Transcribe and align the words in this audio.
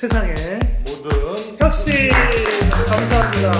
세상에 0.00 0.32
모든 0.86 1.10
혁신 1.58 2.08
감사합니다. 2.08 3.52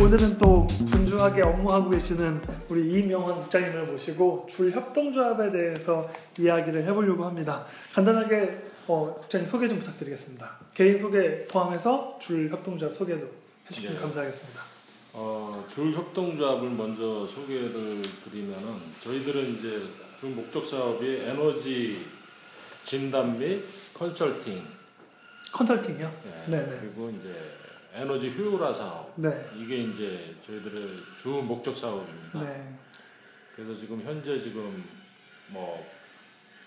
오늘은 0.00 0.38
또 0.38 0.64
분주하게 0.88 1.42
업무하고 1.42 1.90
계시는 1.90 2.40
우리 2.68 3.00
이명환 3.00 3.34
국장님을 3.40 3.86
모시고 3.86 4.46
줄 4.48 4.70
협동조합에 4.70 5.50
대해서 5.50 6.08
이야기를 6.38 6.84
해보려고 6.84 7.24
합니다. 7.24 7.66
간단하게 7.94 8.62
어, 8.86 9.16
국장님 9.18 9.50
소개 9.50 9.66
좀 9.66 9.80
부탁드리겠습니다. 9.80 10.56
개인 10.72 11.00
소개 11.00 11.44
포함해서 11.46 12.16
줄 12.20 12.48
협동조합 12.48 12.94
소개도 12.94 13.28
해주시면 13.68 13.96
네. 13.96 14.00
감사하겠습니다. 14.02 14.60
어, 15.14 15.66
줄 15.68 15.96
협동조합을 15.96 16.70
먼저 16.70 17.26
소개를 17.26 18.02
드리면은 18.22 18.78
저희들은 19.02 19.58
이제 19.58 19.82
주 20.20 20.26
목적 20.26 20.64
사업이 20.64 21.22
에너지 21.26 22.06
진단 22.84 23.36
및 23.36 23.64
컨설팅 23.92 24.62
컨설팅이요? 25.52 26.12
네, 26.24 26.50
네네. 26.50 26.80
그리고 26.80 27.10
이제 27.10 27.34
에너지 27.94 28.30
효율화 28.30 28.72
사업 28.72 29.12
네. 29.16 29.50
이게 29.56 29.76
이제 29.76 30.34
저희들의 30.46 30.88
주 31.20 31.28
목적 31.28 31.76
사업입니다. 31.76 32.42
네. 32.42 32.74
그래서 33.54 33.78
지금 33.78 34.00
현재 34.02 34.40
지금 34.40 34.82
뭐 35.48 35.86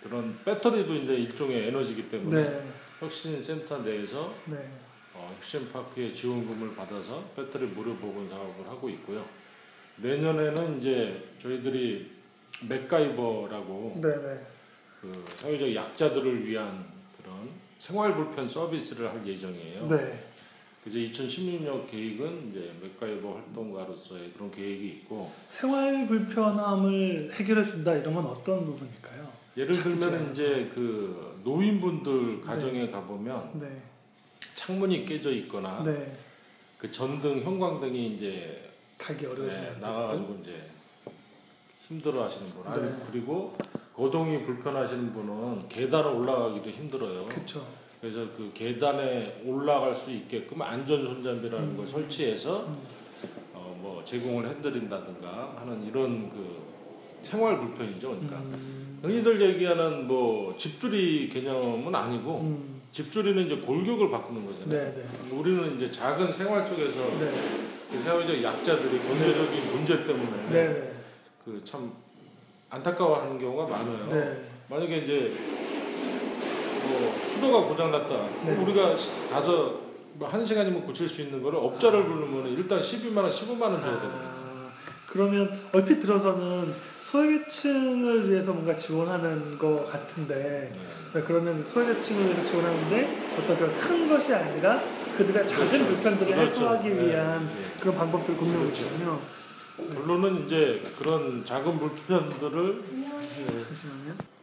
그런 0.04 0.38
배터리도 0.46 0.94
이제 0.96 1.16
일종의 1.16 1.68
에너지이기 1.70 2.10
때문에 2.10 2.44
네. 2.44 2.72
혁신 3.00 3.42
센터 3.42 3.80
내에서 3.80 4.34
네. 4.46 4.70
어, 5.16 5.34
혁신파크의 5.38 6.14
지원금을 6.14 6.76
받아서 6.76 7.24
배터리 7.36 7.66
무료 7.66 7.96
보건 7.96 8.30
사업을 8.30 8.68
하고 8.68 8.90
있고요. 8.90 9.26
내년에는 9.98 10.78
이제 10.78 11.30
저희들이 11.42 12.12
맥가이버라고 12.68 14.00
네. 14.02 14.10
네. 14.10 14.46
그 15.02 15.26
사회적 15.28 15.74
약자들을 15.74 16.46
위한 16.46 16.86
그런 17.18 17.50
생활 17.86 18.16
불편 18.16 18.48
서비스를 18.48 19.12
할 19.12 19.28
예정이에요. 19.28 19.88
네. 19.88 20.18
그래서 20.84 20.98
2016년 20.98 21.88
계획은 21.88 22.50
이제 22.50 22.74
맥가이버 22.82 23.34
활동가로서의 23.34 24.32
그런 24.34 24.50
계획이 24.50 24.88
있고 24.88 25.32
생활 25.48 26.08
불편함을 26.08 27.30
해결해 27.32 27.64
준다 27.64 27.94
이러면 27.94 28.26
어떤 28.26 28.66
부분일까요? 28.66 29.32
예를 29.56 29.72
들면. 29.72 30.32
이제 30.32 30.72
그 30.74 31.40
노인분들 31.44 32.42
가정에 32.42 32.90
가보면 32.90 33.60
네. 33.60 33.82
창문이 34.56 35.06
깨져 35.06 35.32
있거나 35.32 35.84
네. 35.84 36.18
그 36.80 36.92
전등 36.92 37.44
형광등이 37.44 38.16
이제 38.16 38.68
가기 38.98 39.28
네, 39.28 39.30
분들 39.30 39.78
나가가지고 39.80 40.40
이제 40.42 40.70
힘들어하시는 41.88 42.50
분, 42.50 42.82
네. 42.82 42.96
그리고 43.12 43.56
거동이 43.96 44.44
불편하시는 44.44 45.14
분은 45.14 45.70
계단을 45.70 46.12
올라가기도 46.12 46.70
힘들어요. 46.70 47.26
그렇죠. 47.26 47.66
그래서 48.02 48.28
그 48.36 48.52
계단에 48.54 49.42
올라갈 49.46 49.96
수 49.96 50.12
있게끔 50.12 50.62
안전 50.62 51.04
손잡이라는 51.06 51.70
음. 51.70 51.78
걸 51.78 51.88
설치해서 51.88 52.66
음. 52.68 52.78
어, 53.54 53.78
뭐 53.82 54.04
제공을 54.04 54.48
해드린다든가 54.50 55.56
하는 55.58 55.88
이런 55.88 56.30
그 56.30 56.62
생활 57.22 57.58
불편이죠. 57.58 58.10
그러니까 58.10 58.38
음. 58.38 59.00
흔히들 59.02 59.42
얘기하는 59.42 60.08
뭐 60.08 60.56
집주리 60.58 61.30
개념은 61.30 61.96
아니고 61.96 62.42
음. 62.42 62.82
집주리는 62.92 63.46
이제 63.46 63.56
골격을 63.58 64.12
바꾸는 64.12 64.46
거잖아요. 64.46 64.70
네, 64.70 65.04
네. 65.04 65.32
우리는 65.32 65.76
이제 65.76 65.90
작은 65.90 66.32
생활 66.32 66.62
속에서 66.62 67.00
네. 67.20 67.32
그 67.92 68.02
사회적 68.02 68.44
약자들이 68.44 69.00
경제적인 69.00 69.72
문제 69.72 70.06
때문에 70.06 70.50
네, 70.50 70.68
네. 70.68 70.94
그참 71.44 71.92
안타까워하는 72.70 73.40
경우가 73.40 73.68
많아요. 73.68 74.08
네. 74.10 74.46
만약에 74.70 74.98
이제 75.00 75.34
뭐 76.88 77.16
수도가 77.28 77.62
고장났다. 77.68 78.16
네. 78.46 78.54
우리가 78.58 78.96
시- 78.98 79.12
가서 79.30 79.80
뭐한 80.14 80.46
시간이면 80.46 80.86
고칠 80.86 81.08
수 81.10 81.22
있는 81.22 81.42
거를 81.44 81.60
업자를 81.60 82.04
부르면 82.06 82.48
일단 82.54 82.80
12만 82.80 83.18
원, 83.18 83.30
15만 83.30 83.62
원 83.64 83.82
줘야 83.82 84.00
됩니다. 84.00 84.22
아, 84.24 84.70
그러면 85.08 85.52
얼핏 85.74 86.00
들어서는 86.00 86.74
소외계층을 87.04 88.30
위해서 88.30 88.52
뭔가 88.52 88.74
지원하는 88.76 89.58
것 89.58 89.86
같은데 89.90 90.70
네. 90.74 90.80
네, 91.14 91.24
그러면 91.26 91.62
소외계층을 91.62 92.26
위해서 92.26 92.44
지원하는데 92.44 93.18
어떤 93.40 93.58
그런 93.58 93.76
큰 93.76 94.10
것이 94.10 94.34
아니라 94.34 94.82
그들의 95.18 95.48
작은 95.48 95.70
그렇죠. 95.70 95.86
불편들을 95.88 96.34
그렇죠. 96.36 96.52
해소하기 96.52 96.90
네. 96.90 97.08
위한 97.08 97.46
네. 97.46 97.52
그런 97.80 97.96
방법들을 97.96 98.38
고민하고 98.38 98.64
그렇죠. 98.66 98.86
있군요. 98.86 99.20
결론은 99.78 100.46
이제 100.46 100.82
그런 100.98 101.44
작은 101.44 101.80
불편들을 101.80 102.84
잠시만요. 103.20 104.36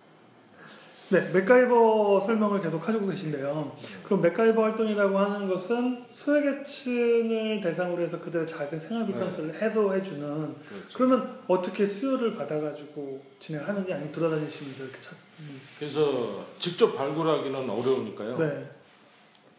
네, 1.11 1.31
맥가이버 1.31 2.21
설명을 2.21 2.63
계속 2.63 2.89
하시고 2.89 3.07
계신데요. 3.07 3.77
그럼 4.03 4.23
맥가이버 4.23 4.63
활동이라고 4.63 5.19
하는 5.19 5.47
것은 5.47 6.05
소외계층을 6.09 7.61
대상으로 7.61 8.03
해서 8.03 8.19
그들의 8.19 8.47
작은 8.47 8.81
생활 8.81 9.05
불편을 9.05 9.61
해소해주는 9.61 10.55
그렇죠. 10.69 10.89
그러면 10.95 11.39
어떻게 11.49 11.87
수요를 11.87 12.35
받아가지고 12.35 13.23
진행하는지 13.39 13.93
아니면 13.93 14.11
돌아다니시면서 14.11 14.85
이렇게 14.85 15.01
찾 15.03 15.15
그래서 15.79 16.45
직접 16.59 16.97
발굴하기는 16.97 17.69
어려우니까요. 17.69 18.39
네. 18.39 18.71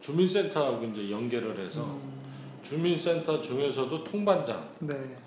주민센터하고 0.02 0.86
이제 0.86 1.12
연계를 1.12 1.58
해서 1.60 1.84
음, 1.84 2.24
주민센터 2.64 3.42
중에서도 3.42 4.04
통반장 4.04 4.68
네. 4.80 5.18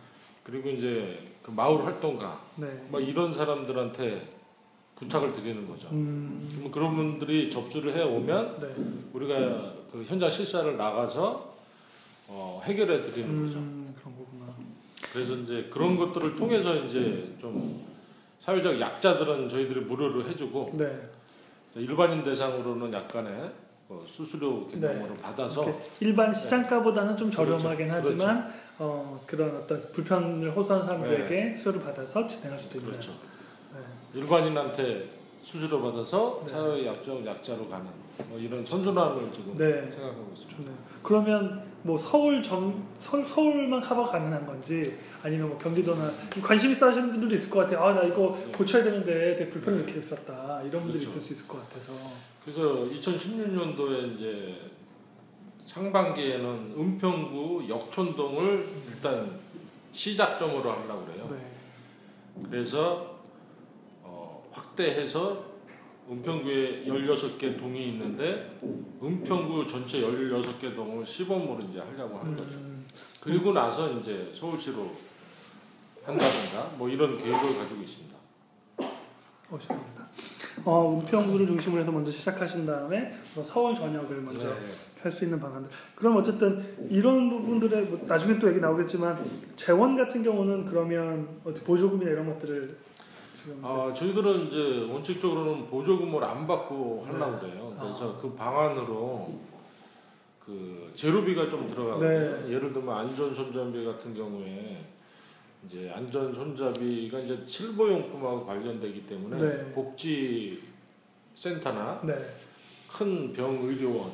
그리고 0.46 0.68
이제 0.68 1.18
그 1.42 1.50
마을 1.50 1.84
활동가 1.84 2.40
네. 2.54 2.68
뭐 2.88 3.00
이런 3.00 3.34
사람들한테 3.34 4.28
부탁을 4.94 5.32
드리는 5.32 5.68
거죠. 5.68 5.88
음, 5.90 6.48
그럼 6.56 6.70
그런 6.70 6.96
분들이 6.96 7.50
접수를 7.50 7.96
해 7.96 8.02
오면 8.04 8.58
네. 8.60 8.68
우리가 9.12 9.34
그 9.90 10.04
현장 10.06 10.30
실사를 10.30 10.76
나가서 10.76 11.56
어, 12.28 12.62
해결해 12.64 13.02
드리는 13.02 13.44
거죠. 13.44 13.58
음, 13.58 13.92
그런 13.98 14.16
거구나. 14.16 14.54
그래서 15.12 15.34
이제 15.34 15.68
그런 15.68 15.96
것들을 15.96 16.36
통해서 16.36 16.76
이제 16.76 17.34
좀 17.40 17.84
사회적 18.38 18.80
약자들은 18.80 19.48
저희들이 19.48 19.80
무료로 19.80 20.28
해주고 20.28 20.74
네. 20.74 21.10
일반인 21.74 22.22
대상으로는 22.22 22.92
약간의 22.92 23.50
어, 23.88 24.04
수수료 24.06 24.68
개념으로 24.68 25.14
받아서 25.14 25.64
이렇게 25.64 25.78
일반 26.00 26.32
시장가보다는 26.32 27.16
좀 27.16 27.30
그렇죠. 27.30 27.58
저렴하긴 27.58 27.90
하지만 27.90 28.52
어, 28.78 29.18
그런 29.26 29.56
어떤 29.56 29.80
불편을 29.92 30.54
호소하는 30.54 30.86
사람들에게 30.86 31.54
수요를 31.54 31.80
받아서 31.82 32.26
진행할 32.26 32.58
수도 32.58 32.78
있는. 32.78 32.90
그렇죠. 32.92 33.12
네. 33.74 33.80
일반인한테 34.20 35.10
수수료 35.42 35.80
받아서 35.80 36.42
네. 36.46 36.52
사회 36.52 36.86
약적 36.86 37.24
약자로 37.24 37.68
가는 37.68 37.86
뭐 38.28 38.38
이런 38.38 38.64
선순환을 38.64 39.30
지금 39.32 39.56
네. 39.56 39.90
생각하고 39.90 40.30
있습니다. 40.34 40.56
좋네요. 40.62 40.76
그러면 41.02 41.62
뭐 41.82 41.96
서울 41.96 42.42
전 42.42 42.84
서, 42.98 43.22
서울만 43.24 43.80
커버 43.80 44.04
가능한 44.04 44.44
건지 44.44 44.98
아니면 45.22 45.50
뭐 45.50 45.58
경기도나 45.58 46.10
관심 46.42 46.72
있어 46.72 46.88
하시는 46.88 47.10
분들도 47.12 47.34
있을 47.34 47.48
것 47.50 47.60
같아요. 47.60 47.80
아 47.84 47.92
나 47.94 48.02
이거 48.02 48.36
네. 48.44 48.52
고쳐야 48.52 48.82
되는데 48.82 49.36
되게 49.36 49.48
불편을 49.50 49.78
네. 49.78 49.84
이렇게 49.84 50.00
있었다. 50.00 50.60
이런 50.62 50.82
분들이 50.82 51.04
그렇죠. 51.04 51.18
있을 51.18 51.20
수 51.20 51.32
있을 51.34 51.48
것 51.48 51.62
같아서. 51.68 51.92
그래서 52.44 52.60
2016년도에 52.90 54.16
이제 54.16 54.54
상반기에는 55.66 56.74
은평구 56.78 57.68
역촌동을 57.68 58.68
일단 58.88 59.40
시작점으로 59.92 60.70
하려고 60.70 61.04
그래요. 61.04 61.28
네. 61.32 62.46
그래서 62.48 63.18
어, 64.02 64.42
확대해서 64.52 65.44
은평구에 66.08 66.84
16개 66.86 67.58
동이 67.58 67.88
있는데 67.88 68.58
은평구 69.02 69.66
전체 69.66 70.00
16개 70.00 70.74
동을 70.76 71.04
시범으로 71.04 71.60
이제 71.68 71.80
하려고 71.80 72.18
하는 72.18 72.36
거죠. 72.36 72.58
음, 72.58 72.86
그리고 73.20 73.52
나서 73.52 73.90
이제 73.98 74.30
서울시로 74.32 74.92
한다든가 76.04 76.76
뭐 76.78 76.88
이런 76.88 77.18
계획을 77.18 77.58
가지고 77.58 77.82
있습니다. 77.82 78.16
어, 79.50 79.58
죄송합니다. 79.58 79.95
어, 80.66 80.98
은평구를 81.00 81.46
중심으로 81.46 81.80
해서 81.80 81.92
먼저 81.92 82.10
시작하신 82.10 82.66
다음에 82.66 83.14
뭐 83.36 83.44
서울 83.44 83.74
전역을 83.76 84.20
먼저 84.20 84.48
네. 84.48 84.60
할수 85.00 85.24
있는 85.24 85.38
방안들. 85.38 85.70
그럼 85.94 86.16
어쨌든 86.16 86.88
이런 86.90 87.30
부분들의 87.30 87.84
뭐 87.84 88.00
나중에 88.04 88.36
또 88.40 88.48
얘기 88.48 88.58
나오겠지만 88.58 89.24
재원 89.54 89.96
같은 89.96 90.24
경우는 90.24 90.66
그러면 90.66 91.28
어떻게 91.44 91.64
보조금이나 91.64 92.10
이런 92.10 92.26
것들을 92.26 92.76
지금 93.32 93.60
아, 93.62 93.92
저희들은 93.92 94.46
이제 94.46 94.92
원칙적으로는 94.92 95.66
보조금을 95.68 96.24
안 96.24 96.46
받고 96.48 97.04
하려고 97.06 97.38
그래요. 97.38 97.76
그래서 97.78 98.18
그 98.20 98.32
방안으로 98.34 99.38
그 100.44 100.90
제로비가 100.94 101.48
좀 101.48 101.66
들어가거든요. 101.68 102.08
네. 102.08 102.52
예를 102.54 102.72
들면 102.72 102.92
안전 102.92 103.32
손잡이 103.32 103.84
같은 103.84 104.14
경우에 104.14 104.84
이제 105.64 105.90
안전 105.94 106.34
손잡이가 106.34 107.18
이제 107.18 107.44
실버 107.46 107.88
용품하고 107.88 108.46
관련되기 108.46 109.06
때문에 109.06 109.38
네. 109.38 109.72
복지 109.72 110.62
센터나 111.34 112.00
네. 112.04 112.14
큰 112.88 113.32
병의료원 113.32 114.10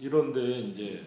이런 0.00 0.32
데에 0.32 0.60
이제 0.60 1.04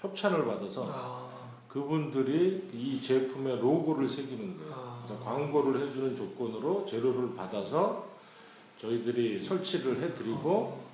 협찬을 0.00 0.44
받아서 0.44 0.86
아, 0.86 1.28
그분들이 1.68 2.68
이 2.72 3.00
제품의 3.00 3.58
로고를 3.58 4.08
새기는 4.08 4.58
거예요. 4.58 4.72
아. 4.74 5.02
그래서 5.04 5.22
광고를 5.22 5.80
해주는 5.80 6.16
조건으로 6.16 6.84
재료를 6.86 7.34
받아서 7.34 8.06
저희들이 8.80 9.40
설치를 9.40 10.02
해드리고 10.02 10.84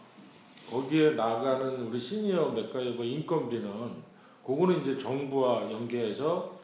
거기에 0.71 1.11
나가는 1.11 1.87
우리 1.87 1.99
시니어 1.99 2.51
맥가이버 2.51 3.03
인건비는 3.03 4.11
그거는 4.47 4.81
이제 4.81 4.97
정부와 4.97 5.71
연계해서 5.71 6.60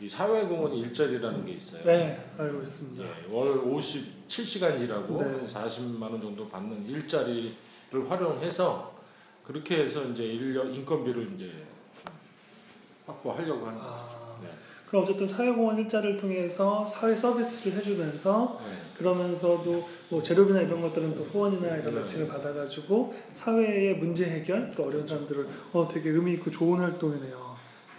이 0.00 0.08
사회공헌 0.08 0.72
일자리라는 0.74 1.44
게 1.44 1.52
있어요. 1.52 1.82
네, 1.82 2.30
알고 2.38 2.62
있습니다. 2.62 3.04
예, 3.04 3.32
월 3.32 3.54
57시간 3.64 4.80
일하고 4.80 5.18
네. 5.18 5.44
40만 5.44 6.02
원 6.02 6.20
정도 6.20 6.48
받는 6.48 6.86
일자리를 6.86 7.52
활용해서 8.08 8.96
그렇게 9.44 9.82
해서 9.82 10.04
이제 10.04 10.24
인력 10.24 10.74
인건비를 10.74 11.32
이제 11.34 11.50
확보하려고 13.06 13.66
하는. 13.66 13.78
아, 13.80 14.36
네. 14.42 14.48
그럼 14.88 15.02
어쨌든 15.02 15.26
사회공헌 15.28 15.78
일자리를 15.80 16.16
통해서 16.16 16.86
사회 16.86 17.14
서비스를 17.14 17.76
해주면서 17.76 18.60
네. 18.62 18.96
그러면서도 18.96 19.88
뭐 20.08 20.22
재료비나 20.22 20.62
이런 20.62 20.80
것들은 20.80 21.14
또 21.14 21.22
후원이나 21.24 21.76
이런 21.76 21.94
네. 21.94 22.00
매칭을 22.00 22.28
받아가지고 22.28 23.14
사회의 23.34 23.96
문제 23.96 24.24
해결 24.24 24.72
또 24.74 24.86
어려운 24.86 25.06
사람들을 25.06 25.46
어 25.72 25.88
되게 25.88 26.10
의미 26.10 26.34
있고 26.34 26.50
좋은 26.50 26.78
활동이네요. 26.80 27.47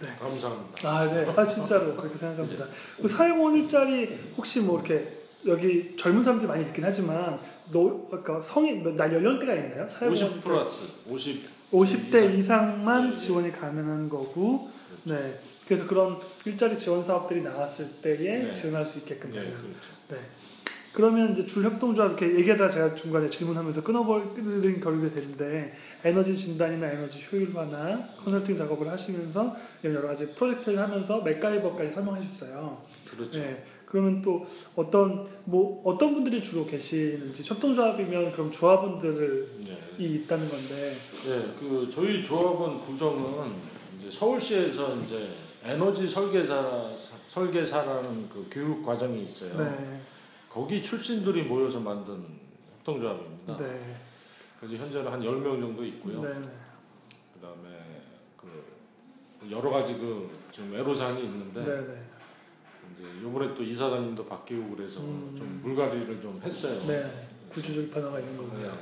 네. 0.00 0.08
감사합니다. 0.18 0.88
아, 0.88 1.04
네. 1.04 1.26
아, 1.36 1.46
진짜로 1.46 1.94
그렇게 1.94 2.16
생각합니다. 2.16 2.66
그 3.00 3.08
사회공헌 3.08 3.56
일자리 3.56 4.18
혹시 4.36 4.60
뭐 4.60 4.80
이렇게 4.80 5.20
여기 5.46 5.94
젊은 5.96 6.22
사람들이 6.22 6.48
많이 6.48 6.64
있긴 6.64 6.84
하지만 6.84 7.38
너 7.70 8.08
아까 8.12 8.40
성인 8.40 8.82
뭐날 8.82 9.12
연령대가 9.12 9.54
있나요? 9.54 9.86
사회공헌 9.88 10.12
50 10.12 10.44
플러스 10.44 10.86
50 11.08 11.60
50대 11.72 12.36
이상만 12.36 13.10
네, 13.10 13.16
네. 13.16 13.16
지원이 13.16 13.52
가능한 13.52 14.08
거고 14.08 14.70
네. 15.04 15.38
그래서 15.66 15.86
그런 15.86 16.18
일자리 16.44 16.76
지원 16.76 17.02
사업들이 17.02 17.42
나왔을 17.42 17.88
때에 18.02 18.44
네. 18.44 18.52
지원할 18.52 18.86
수 18.86 18.98
있게끔 18.98 19.30
네, 19.30 19.40
되는. 19.40 19.52
그렇죠. 19.52 19.78
네. 20.08 20.16
그러면 20.92 21.32
이제 21.32 21.46
줄 21.46 21.64
협동조합 21.64 22.20
이렇게 22.20 22.36
얘기하다가 22.38 22.68
제가 22.68 22.94
중간에 22.94 23.28
질문하면서 23.28 23.82
끊어버리는 23.82 24.80
결국이 24.80 25.10
되는데 25.10 25.76
에너지 26.02 26.36
진단이나 26.36 26.90
에너지 26.90 27.24
효율화나 27.30 28.08
컨설팅 28.18 28.56
작업을 28.56 28.88
하시면서 28.88 29.54
여러 29.84 30.08
가지 30.08 30.26
프로젝트를 30.34 30.80
하면서 30.80 31.20
맥가이버까지 31.20 31.90
설명해 31.90 32.20
주셨어요. 32.22 32.82
그렇죠. 33.08 33.38
네. 33.38 33.64
그러면 33.86 34.22
또 34.22 34.46
어떤 34.76 35.26
뭐 35.44 35.82
어떤 35.84 36.14
분들이 36.14 36.40
주로 36.40 36.64
계시는지 36.64 37.42
협동조합이면 37.44 38.32
그럼 38.32 38.50
조합원들이 38.50 39.48
네. 39.66 39.78
있다는 39.98 40.48
건데. 40.48 40.92
네, 41.26 41.54
그 41.58 41.88
저희 41.92 42.22
조합원 42.22 42.80
구성은 42.80 43.52
이제 43.98 44.10
서울시에서 44.10 44.96
이제 44.96 45.28
에너지 45.64 46.08
설계사 46.08 46.90
설계사라는 47.26 48.28
그 48.28 48.46
교육 48.50 48.84
과정이 48.84 49.22
있어요. 49.22 49.56
네. 49.58 50.00
거기 50.50 50.82
출신들이 50.82 51.44
모여서 51.44 51.78
만든 51.78 52.24
협동조합입니다. 52.78 53.56
네. 53.56 53.96
그래서 54.58 54.76
현재는 54.76 55.10
한 55.12 55.20
10명 55.20 55.60
정도 55.60 55.84
있고요. 55.84 56.20
네. 56.22 56.28
그다음에 57.34 58.02
그 58.36 58.64
여러 59.50 59.70
가지 59.70 59.94
그좀 59.94 60.74
애로사항이 60.74 61.22
있는데 61.22 61.64
네. 61.64 61.86
네. 61.86 62.02
이제 62.98 63.08
이번에 63.20 63.54
또 63.54 63.62
이사장님도 63.62 64.26
바뀌고 64.26 64.76
그래서 64.76 65.00
음. 65.00 65.34
좀 65.38 65.60
물갈이를 65.62 66.20
좀 66.20 66.40
했어요. 66.42 66.84
네. 66.86 67.28
구조적 67.48 67.90
변화가 67.90 68.18
있는 68.18 68.36
거군요. 68.36 68.72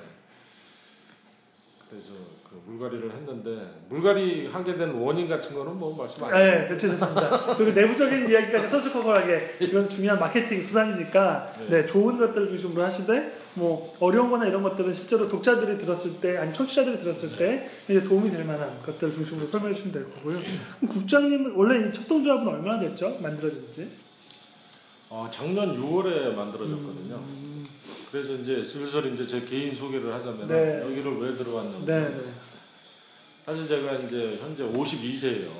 네. 1.88 1.96
그래서 1.96 2.12
그 2.44 2.60
물갈이를 2.66 3.10
했는데 3.12 3.80
물갈이 3.88 4.48
하게 4.48 4.76
된 4.76 4.90
원인 4.90 5.26
같은 5.26 5.54
거는 5.54 5.78
뭐 5.78 5.96
말씀 5.96 6.22
안 6.24 6.32
네, 6.32 6.66
괜찮습니다. 6.68 7.56
그리고 7.56 7.72
내부적인 7.72 8.28
이야기까지 8.28 8.68
서술커버하게 8.68 9.56
이건 9.60 9.88
중요한 9.88 10.18
마케팅 10.20 10.62
수단이니까 10.62 11.54
네. 11.60 11.68
네, 11.68 11.86
좋은 11.86 12.18
것들을 12.18 12.48
중심으로 12.48 12.82
하시되 12.84 13.32
뭐 13.54 13.94
어려운 14.00 14.30
거나 14.30 14.46
이런 14.46 14.62
것들은 14.62 14.92
실제로 14.92 15.28
독자들이 15.28 15.78
들었을 15.78 16.20
때 16.20 16.36
아니 16.36 16.52
청취자들이 16.52 16.98
들었을 16.98 17.36
때 17.36 17.68
이제 17.88 18.02
도움이 18.02 18.30
될 18.30 18.44
만한 18.44 18.80
것들을 18.82 19.12
중심으로 19.12 19.46
설명해 19.46 19.74
주시면 19.74 19.92
될 19.92 20.14
거고요. 20.14 20.38
국장님은 20.88 21.54
원래 21.54 21.80
이 21.80 21.96
협동조합은 21.96 22.46
얼마나 22.48 22.78
됐죠? 22.80 23.18
만들어진 23.20 23.72
지? 23.72 23.88
어, 25.10 25.26
작년 25.30 25.74
6월에 25.80 26.34
만들어졌거든요. 26.34 27.14
음, 27.14 27.57
그래서 28.10 28.32
이제 28.34 28.64
슬슬 28.64 29.12
이제 29.12 29.26
제 29.26 29.40
개인 29.42 29.74
소개를 29.74 30.12
하자면 30.14 30.48
네. 30.48 30.80
여기를 30.82 31.18
왜 31.20 31.36
들어왔는지 31.36 31.86
네, 31.86 32.08
네. 32.08 32.20
사실 33.44 33.68
제가 33.68 33.94
이제 33.94 34.38
현재 34.40 34.62
52세예요. 34.64 35.50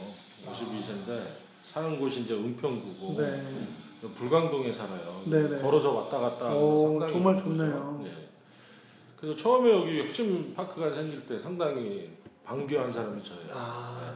52세인데 0.47 1.23
사는 1.63 1.99
곳이 1.99 2.21
이제 2.21 2.35
은평구고 2.35 3.21
네. 3.21 3.43
불광동에 4.17 4.73
살아요. 4.73 5.23
네, 5.27 5.47
네. 5.47 5.59
걸어서 5.59 5.93
왔다 5.93 6.19
갔다 6.19 6.55
오, 6.55 6.79
상당히 6.81 7.13
정말. 7.13 7.37
좋네요. 7.37 8.05
예. 8.07 8.13
그래서 9.21 9.37
처음에 9.37 9.71
여기 9.71 9.99
혁신 10.01 10.55
파크가 10.55 10.91
생길 10.91 11.27
때 11.27 11.39
상당히 11.39 12.09
반겨한 12.45 12.91
사람이 12.91 13.23
저예요. 13.23 13.49
아, 13.53 14.15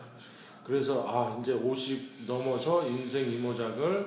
그래서 0.64 1.04
아 1.06 1.38
이제 1.42 1.52
50 1.52 2.24
넘어서 2.26 2.86
인생 2.86 3.30
이모작을 3.30 4.06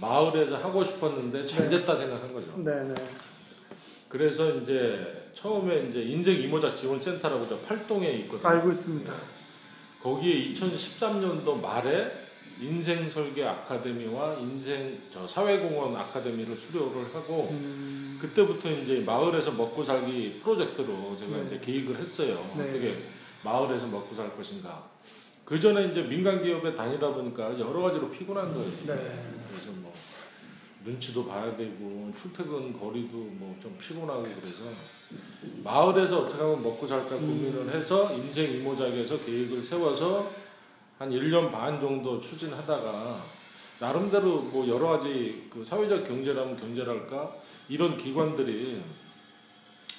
마을에서 0.00 0.56
하고 0.58 0.84
싶었는데 0.84 1.46
잘 1.46 1.70
됐다 1.70 1.96
생각한 1.96 2.34
거죠. 2.34 2.48
네, 2.56 2.82
네. 2.82 2.94
그래서 4.14 4.48
이제 4.48 5.28
처음에 5.34 5.88
이제 5.88 6.00
인생 6.00 6.40
이모작 6.40 6.76
지원 6.76 7.02
센터라고 7.02 7.48
저 7.48 7.58
팔동에 7.58 8.08
있거든요. 8.10 8.48
알고 8.48 8.70
있습니다. 8.70 9.12
거기에 10.00 10.52
2013년도 10.52 11.60
말에 11.60 12.12
인생 12.60 13.10
설계 13.10 13.44
아카데미와 13.44 14.34
인생 14.34 15.00
저 15.12 15.26
사회공헌 15.26 15.96
아카데미를 15.96 16.54
수료를 16.54 17.12
하고 17.12 17.48
음, 17.50 18.16
그때부터 18.20 18.70
이제 18.70 19.00
마을에서 19.00 19.50
먹고 19.50 19.82
살기 19.82 20.38
프로젝트로 20.44 21.16
제가 21.18 21.36
네. 21.38 21.46
이제 21.46 21.58
계획을 21.60 21.98
했어요. 21.98 22.48
네. 22.56 22.68
어떻게 22.68 22.96
마을에서 23.42 23.88
먹고 23.88 24.14
살 24.14 24.36
것인가. 24.36 24.90
그 25.44 25.58
전에 25.58 25.86
이제 25.86 26.02
민간 26.02 26.40
기업에 26.40 26.72
다니다 26.76 27.12
보니까 27.12 27.58
여러 27.58 27.82
가지로 27.82 28.08
피곤한 28.12 28.54
거예요. 28.54 28.70
네. 28.86 29.34
그래서 29.50 29.72
뭐 29.74 29.92
눈치도 30.84 31.26
봐야 31.26 31.56
되고 31.56 32.08
출퇴근 32.20 32.72
거리도 32.78 33.16
뭐 33.16 33.54
좀 33.62 33.76
피곤하고 33.80 34.22
그래서 34.22 34.64
마을에서 35.62 36.22
어떻게 36.22 36.42
하면 36.42 36.62
먹고 36.62 36.86
살까 36.86 37.16
고민을 37.16 37.72
해서 37.74 38.12
인생 38.12 38.50
이모작에서 38.52 39.18
계획을 39.24 39.62
세워서 39.62 40.30
한 40.98 41.10
1년 41.10 41.50
반 41.50 41.80
정도 41.80 42.20
추진하다가 42.20 43.24
나름대로 43.80 44.42
뭐 44.42 44.66
여러 44.68 44.88
가지 44.88 45.48
그 45.50 45.64
사회적 45.64 46.06
경제라면 46.06 46.58
경제랄까 46.58 47.34
이런 47.68 47.96
기관들이 47.96 48.82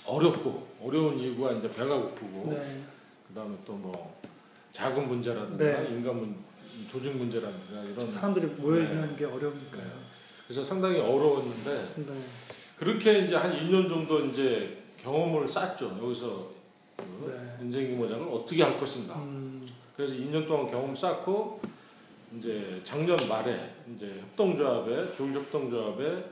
어렵고 0.06 0.68
어려운 0.84 1.18
이유가 1.20 1.52
이제 1.54 1.68
배가 1.70 1.96
고프고 1.98 2.52
네. 2.54 2.84
그다음에 3.30 3.56
또 3.66 3.74
뭐 3.74 4.22
자금 4.72 5.08
문제라든가 5.08 5.58
네. 5.82 5.88
인간 5.90 6.18
문 6.18 6.36
조직 6.92 7.16
문제라든가 7.16 7.82
이런 7.84 8.10
사람들이 8.10 8.46
모여 8.48 8.82
있는 8.84 9.16
게 9.16 9.24
어려우니까요. 9.26 10.05
네. 10.46 10.48
그래서 10.48 10.64
상당히 10.64 11.00
어려웠는데 11.00 11.94
네. 11.98 12.06
그렇게 12.78 13.20
이제 13.20 13.36
한 13.36 13.52
2년 13.52 13.90
정도 13.90 14.20
이제 14.26 14.84
경험을 14.98 15.48
쌓죠 15.48 15.98
여기서 16.02 16.50
그 16.98 17.32
네. 17.32 17.64
인생 17.64 17.92
이모작을 17.94 18.28
어떻게 18.28 18.62
할 18.64 18.80
것인가 18.80 19.16
음, 19.16 19.68
그래서 19.96 20.14
2년 20.14 20.48
동안 20.48 20.70
경험 20.70 20.96
쌓고 20.96 21.60
이제 22.38 22.82
작년 22.84 23.18
말에 23.28 23.74
이제 23.96 24.20
협동조합에 24.22 25.16
조율협동조합에 25.16 26.26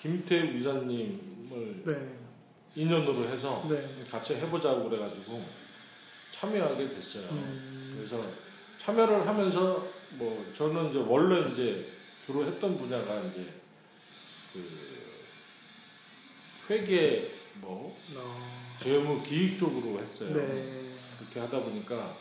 김태우 0.00 0.44
이사님을 0.46 1.82
네. 1.84 2.08
인연으로 2.76 3.28
해서 3.28 3.64
네. 3.68 3.88
같이 4.10 4.34
해보자고 4.36 4.88
그래가지고 4.88 5.42
참여하게 6.32 6.88
됐어요. 6.88 7.28
음, 7.30 7.94
그래서 7.96 8.20
참여를 8.78 9.26
하면서 9.26 9.86
뭐 10.10 10.44
저는 10.56 10.90
이제 10.90 10.98
원래 11.06 11.50
이제 11.50 11.93
주로 12.24 12.44
했던 12.44 12.78
분야가 12.78 13.20
이제 13.20 13.46
그 14.52 14.68
회계 16.70 17.32
뭐 17.60 17.96
어, 18.16 18.76
재무 18.78 19.22
기획 19.22 19.58
쪽으로 19.58 20.00
했어요. 20.00 20.32
네. 20.34 20.94
그렇게 21.18 21.40
하다 21.40 21.60
보니까 21.60 22.16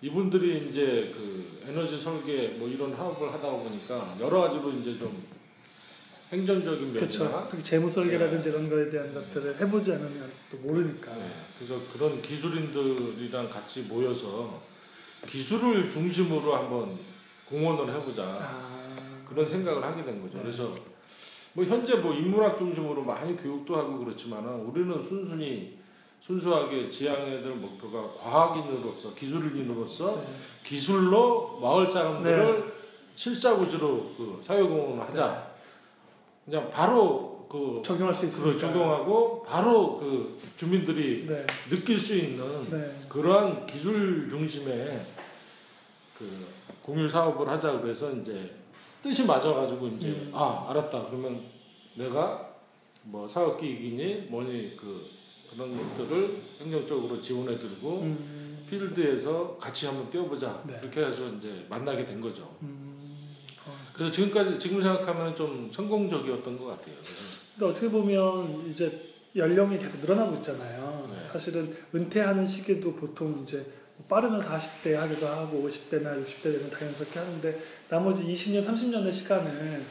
이분들이 0.00 0.68
이제 0.70 1.12
그 1.14 1.62
에너지 1.66 1.98
설계 1.98 2.48
뭐 2.48 2.68
이런 2.68 2.94
사업을 2.96 3.32
하다 3.32 3.50
보니까 3.50 4.16
여러 4.20 4.42
가지로 4.42 4.72
이제 4.72 4.98
좀 4.98 5.24
행정적인 6.32 6.80
면이나 6.92 6.98
그렇죠. 7.00 7.46
특히 7.50 7.62
재무 7.62 7.88
설계라든지 7.88 8.48
이런 8.48 8.68
거에 8.68 8.90
대한 8.90 9.12
것들을 9.14 9.60
해보지 9.60 9.92
않으면 9.92 10.32
또 10.50 10.56
모르니까. 10.58 11.14
네, 11.14 11.30
그래서 11.58 11.80
그런 11.92 12.20
기술인들이랑 12.20 13.48
같이 13.48 13.82
모여서 13.82 14.62
기술을 15.26 15.88
중심으로 15.88 16.56
한번 16.56 16.98
공헌을 17.48 17.94
해보자 17.94 18.24
아, 18.24 18.83
그런 19.34 19.44
생각을 19.44 19.82
하게 19.82 20.04
된 20.04 20.22
거죠. 20.22 20.38
네. 20.38 20.44
그래서 20.44 20.72
뭐 21.52 21.64
현재 21.64 21.96
뭐 21.96 22.14
인문학 22.14 22.56
중심으로 22.56 23.02
많이 23.02 23.36
교육도 23.36 23.76
하고 23.76 23.98
그렇지만 23.98 24.44
우리는 24.46 25.00
순순히 25.00 25.78
순수하게 26.20 26.88
지향해야 26.88 27.40
목표가 27.48 28.10
과학인으로서 28.14 29.14
기술인으로서 29.14 30.16
네. 30.16 30.26
기술로 30.62 31.58
마을 31.60 31.84
사람들을 31.84 32.72
실사구지로 33.14 34.12
그 34.16 34.40
사회공헌을 34.42 35.02
하자. 35.08 35.54
그냥 36.44 36.70
바로 36.70 37.46
그 37.48 37.80
적용할 37.84 38.14
수 38.14 38.26
있으니까. 38.26 38.58
적용하고 38.58 39.42
바로 39.42 39.98
그 39.98 40.36
주민들이 40.56 41.26
네. 41.28 41.46
느낄 41.68 41.98
수 41.98 42.16
있는 42.16 42.70
네. 42.70 42.90
그러한 43.08 43.66
기술 43.66 44.28
중심의 44.28 45.00
그 46.18 46.46
공유 46.82 47.08
사업을 47.08 47.48
하자 47.48 47.80
그래서 47.80 48.10
이제 48.12 48.50
뜻이 49.04 49.26
맞아가지고 49.26 49.86
이제 49.88 50.08
음. 50.08 50.30
아 50.32 50.66
알았다 50.70 51.08
그러면 51.08 51.42
내가 51.94 52.54
뭐 53.02 53.28
사업 53.28 53.60
기획이니 53.60 54.28
뭐니 54.30 54.74
그 54.78 55.06
그런 55.50 55.76
것들을 55.76 56.40
행정적으로 56.62 57.20
지원해드리고 57.20 58.00
음. 58.00 58.66
필드에서 58.70 59.58
같이 59.60 59.84
한번 59.84 60.10
뛰어보자 60.10 60.62
네. 60.66 60.80
이렇게 60.82 61.04
해서 61.04 61.28
이제 61.28 61.66
만나게 61.68 62.06
된 62.06 62.18
거죠. 62.18 62.56
음. 62.62 63.36
어. 63.66 63.72
그래서 63.92 64.10
지금까지 64.10 64.58
지금 64.58 64.80
생각하면 64.80 65.36
좀 65.36 65.70
성공적이었던 65.70 66.58
것 66.58 66.64
같아요. 66.64 66.94
근데 67.52 67.70
어떻게 67.70 67.90
보면 67.90 68.66
이제 68.66 69.12
연령이 69.36 69.76
계속 69.78 70.00
늘어나고 70.00 70.36
있잖아요. 70.36 71.10
네. 71.10 71.28
사실은 71.30 71.76
은퇴하는 71.94 72.46
시기도 72.46 72.94
보통 72.94 73.42
이제 73.42 73.66
빠르면 74.08 74.40
40대 74.40 74.92
하기도 74.92 75.26
하고 75.26 75.66
50대나 75.66 76.24
60대 76.24 76.42
되면 76.42 76.70
자연스럽게 76.70 77.18
하는데 77.18 77.58
나머지 77.88 78.24
20년, 78.24 78.64
30년의 78.64 79.10
시간을 79.12 79.82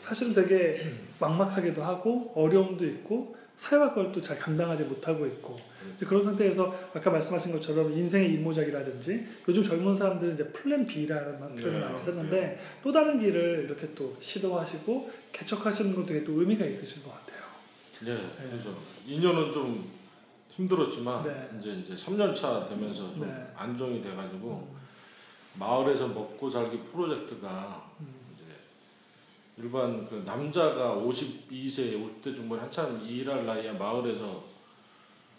사실은 0.00 0.34
되게 0.34 0.92
막막하기도 1.18 1.82
하고 1.82 2.32
어려움도 2.34 2.84
있고 2.84 3.36
사회가 3.56 3.90
그걸 3.90 4.10
또잘 4.10 4.38
감당하지 4.38 4.84
못하고 4.84 5.26
있고 5.26 5.56
그런 6.00 6.22
상태에서 6.24 6.74
아까 6.92 7.10
말씀하신 7.10 7.52
것처럼 7.52 7.92
인생의 7.92 8.34
이모작이라든지 8.34 9.26
요즘 9.46 9.62
젊은 9.62 9.96
사람들은 9.96 10.34
이제 10.34 10.44
plan 10.48 10.86
B라는 10.86 11.54
표현을 11.54 11.80
네, 11.80 11.86
많이 11.86 12.02
쓰는데 12.02 12.58
또 12.82 12.90
다른 12.90 13.20
길을 13.20 13.66
이렇게 13.66 13.94
또 13.94 14.16
시도하시고 14.18 15.10
개척하시는 15.32 15.94
것도 15.94 16.06
되게 16.06 16.24
또 16.24 16.40
의미가 16.40 16.64
있으신 16.64 17.04
것 17.04 17.10
같아요. 17.10 17.42
네, 18.04 18.18
그래서 18.50 18.76
2년은 19.06 19.52
좀 19.52 19.88
힘들었지만 20.56 21.24
네. 21.24 21.50
이제 21.58 21.72
이제 21.72 21.94
3년 21.94 22.34
차 22.34 22.66
되면서 22.66 23.14
좀 23.14 23.26
네. 23.26 23.52
안정이 23.56 24.00
돼가지고 24.02 24.68
마을에서 25.54 26.08
먹고 26.08 26.50
살기 26.50 26.78
프로젝트가 26.92 27.90
음. 28.00 28.06
이제 28.34 28.44
일반 29.56 30.06
그 30.08 30.22
남자가 30.26 30.94
52세 30.96 32.22
50대 32.22 32.34
중반 32.34 32.60
한참 32.60 33.02
일할 33.04 33.46
나이에 33.46 33.72
마을에서 33.72 34.44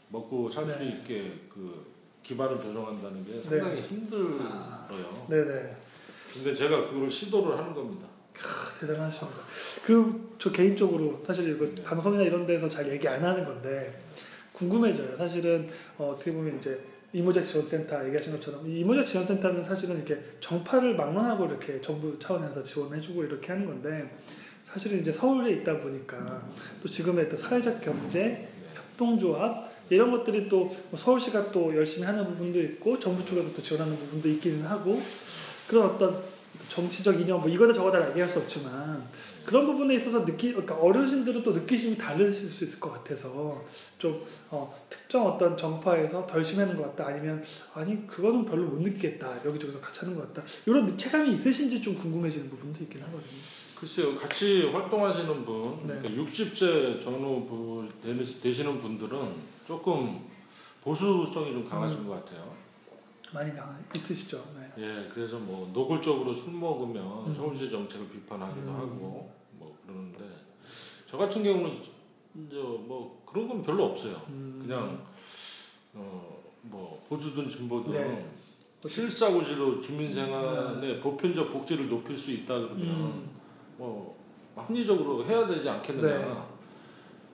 먹고 0.10 0.50
살수 0.50 0.80
네. 0.80 0.90
있게 0.90 1.48
그 1.50 1.94
기반을 2.24 2.58
조성한다는 2.58 3.26
게 3.26 3.42
상당히 3.42 3.82
힘들어요. 3.82 5.28
네네. 5.30 5.70
근데 6.34 6.56
제가 6.56 6.90
그걸 6.90 7.10
시도를 7.10 7.58
하는 7.58 7.74
겁니다. 7.74 8.08
크, 8.34 8.80
대단하십니다. 8.80 9.42
그 9.86 10.34
저 10.44 10.52
개인적으로 10.52 11.24
사실 11.26 11.56
이거 11.56 11.66
네. 11.66 11.84
방송이나 11.86 12.22
이런 12.22 12.46
데서 12.46 12.68
잘 12.68 12.92
얘기 12.92 13.08
안 13.08 13.24
하는 13.24 13.46
건데 13.46 13.98
궁금해져요. 14.54 15.18
사실은 15.18 15.68
어, 15.98 16.14
어떻게 16.16 16.32
보면 16.32 16.58
이제 16.58 16.80
이모자 17.12 17.42
지원센터 17.42 18.06
얘기하신 18.08 18.34
것처럼 18.34 18.70
이 18.70 18.80
이모자 18.80 19.04
지원센터는 19.04 19.64
사실은 19.64 19.98
이렇게 19.98 20.20
정파를 20.40 20.96
막론하고 20.96 21.46
이렇게 21.46 21.80
정부 21.82 22.18
차원에서 22.18 22.64
지원해주고 22.64 23.24
이렇게 23.26 23.48
하는 23.48 23.66
건데 23.66 24.10
사실은 24.66 25.00
이제 25.00 25.12
서울에 25.12 25.52
있다 25.52 25.80
보니까 25.80 26.42
또 26.82 26.90
지금의 26.90 27.30
또 27.30 27.36
사회적 27.36 27.82
경제 27.82 28.48
협동조합 28.74 29.72
이런 29.90 30.10
것들이 30.10 30.50
또뭐 30.50 30.72
서울시가 30.96 31.52
또 31.52 31.76
열심히 31.76 32.06
하는 32.08 32.26
부분도 32.26 32.60
있고 32.62 32.98
정부 32.98 33.24
쪽에서 33.24 33.54
또 33.54 33.62
지원하는 33.62 33.96
부분도 33.96 34.30
있기는 34.30 34.66
하고 34.66 35.00
그런 35.68 35.86
어떤 35.86 36.18
정치적 36.70 37.20
이념 37.20 37.42
뭐 37.42 37.50
이거다 37.50 37.74
저거다 37.74 38.10
얘기할 38.10 38.28
수 38.28 38.40
없지만 38.40 39.08
그런 39.46 39.66
부분에 39.66 39.96
있어서 39.96 40.26
느끼 40.26 40.52
그러니까 40.52 40.76
어르신들은 40.76 41.44
또 41.44 41.52
느끼심이 41.52 41.98
다르실 41.98 42.50
수 42.50 42.64
있을 42.64 42.80
것 42.80 42.92
같아서 42.92 43.64
좀 43.98 44.26
어, 44.50 44.74
특정 44.90 45.28
어떤 45.28 45.58
정파에서 45.58 46.26
덜 46.26 46.44
심하는 46.44 46.76
것 46.78 46.84
같다 46.84 47.08
아니면 47.10 47.44
아니 47.74 48.08
그거는 48.08 48.46
별로 48.46 48.64
못 48.66 48.82
느끼겠다 48.82 49.46
여기저기서 49.46 49.80
같이 49.80 50.02
하는 50.02 50.16
것 50.16 50.34
같다 50.34 50.48
이런 50.66 50.98
체감이 50.98 51.34
있으신지 51.34 51.82
좀 51.82 51.96
궁금해지는 51.96 52.50
부분도 52.50 52.84
있긴 52.84 53.02
하거든요. 53.04 53.64
글쎄요, 53.84 54.16
같이 54.16 54.64
활동하시는 54.72 55.44
분, 55.46 55.86
네. 55.86 56.00
그러니까 56.00 56.24
60세 56.24 57.04
전후 57.04 57.86
되시는 58.42 58.82
분들은 58.82 59.36
조금 59.68 60.22
보수성이 60.82 61.52
좀 61.52 61.68
강하신 61.68 62.00
음. 62.00 62.08
것 62.08 62.24
같아요. 62.24 62.56
많이 63.34 63.54
나 63.54 63.78
있으시죠. 63.94 64.42
네. 64.58 64.63
예, 64.78 65.08
그래서 65.14 65.38
뭐 65.38 65.70
노골적으로 65.74 66.34
술 66.34 66.54
먹으면 66.54 67.28
음. 67.28 67.36
서울시 67.36 67.70
정책을 67.70 68.10
비판하기도 68.10 68.68
음. 68.68 68.76
하고 68.76 69.32
뭐 69.52 69.78
그러는데 69.86 70.20
저 71.08 71.18
같은 71.18 71.44
경우는 71.44 71.72
이제 71.76 72.56
뭐 72.56 73.22
그런 73.26 73.48
건 73.48 73.62
별로 73.62 73.86
없어요. 73.86 74.20
음, 74.30 74.64
그냥 74.66 75.06
어뭐 75.96 77.06
보수든 77.08 77.50
진보든 77.50 77.92
네. 77.92 78.30
실사구시로 78.86 79.80
주민생활의 79.80 81.00
보편적 81.00 81.52
복지를 81.52 81.88
높일 81.88 82.18
수 82.18 82.32
있다 82.32 82.56
그러면 82.56 82.80
음, 82.80 83.30
뭐 83.78 84.18
합리적으로 84.56 85.24
해야 85.26 85.48
되지 85.48 85.70
않겠느냐. 85.70 86.18
네. 86.18 86.44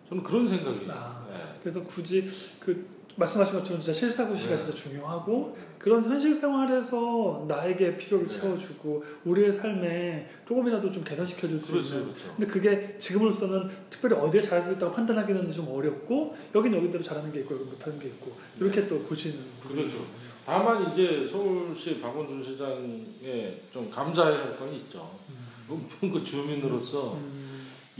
저는 0.09 0.23
그런 0.23 0.47
생각이에요. 0.47 0.91
아. 0.91 1.25
네. 1.29 1.59
그래서 1.61 1.83
굳이 1.83 2.29
그 2.59 2.98
말씀하신 3.19 3.59
것처럼 3.59 3.81
진짜 3.81 3.93
실사구시가 3.93 4.55
네. 4.55 4.61
진짜 4.61 4.77
중요하고 4.77 5.55
그런 5.77 6.03
현실 6.03 6.33
생활에서 6.33 7.45
나에게 7.47 7.97
필요를 7.97 8.27
네. 8.27 8.39
채워주고 8.39 9.03
우리의 9.25 9.51
삶에 9.51 10.29
조금이라도 10.47 10.91
좀 10.91 11.03
개선시켜줄 11.03 11.59
수 11.59 11.73
그렇죠, 11.73 11.95
있는 11.95 12.13
그렇죠. 12.13 12.35
근데 12.35 12.47
그게 12.47 12.97
지금으로서는 12.97 13.69
특별히 13.89 14.15
어디에 14.15 14.41
잘할 14.41 14.63
수 14.63 14.71
있다고 14.73 14.93
판단하기는 14.93 15.51
좀 15.51 15.67
어렵고 15.69 16.35
여긴 16.55 16.73
여기대로 16.73 17.03
잘하는 17.03 17.31
게 17.31 17.41
있고 17.41 17.55
여기 17.55 17.65
못하는 17.65 17.99
게 17.99 18.07
있고 18.07 18.31
이렇게 18.59 18.87
또 18.87 18.99
보시는 19.03 19.37
그렇죠. 19.67 19.97
다만 20.45 20.91
이제 20.91 21.27
서울시 21.29 21.99
박원순 22.01 22.43
시장에 22.43 23.57
좀 23.71 23.89
감사해야 23.91 24.45
할건 24.45 24.73
있죠. 24.75 25.11
은평구 25.69 26.23
주민으로서 26.23 27.13
음, 27.13 27.48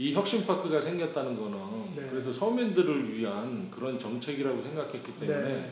이 0.00 0.14
혁신파크가 0.14 0.80
생겼다는 0.80 1.38
거는 1.38 1.58
네. 1.94 2.08
그래도 2.10 2.32
서민들을 2.32 3.18
위한 3.18 3.70
그런 3.70 3.98
정책이라고 3.98 4.62
생각했기 4.62 5.12
때문에 5.20 5.42
네. 5.42 5.70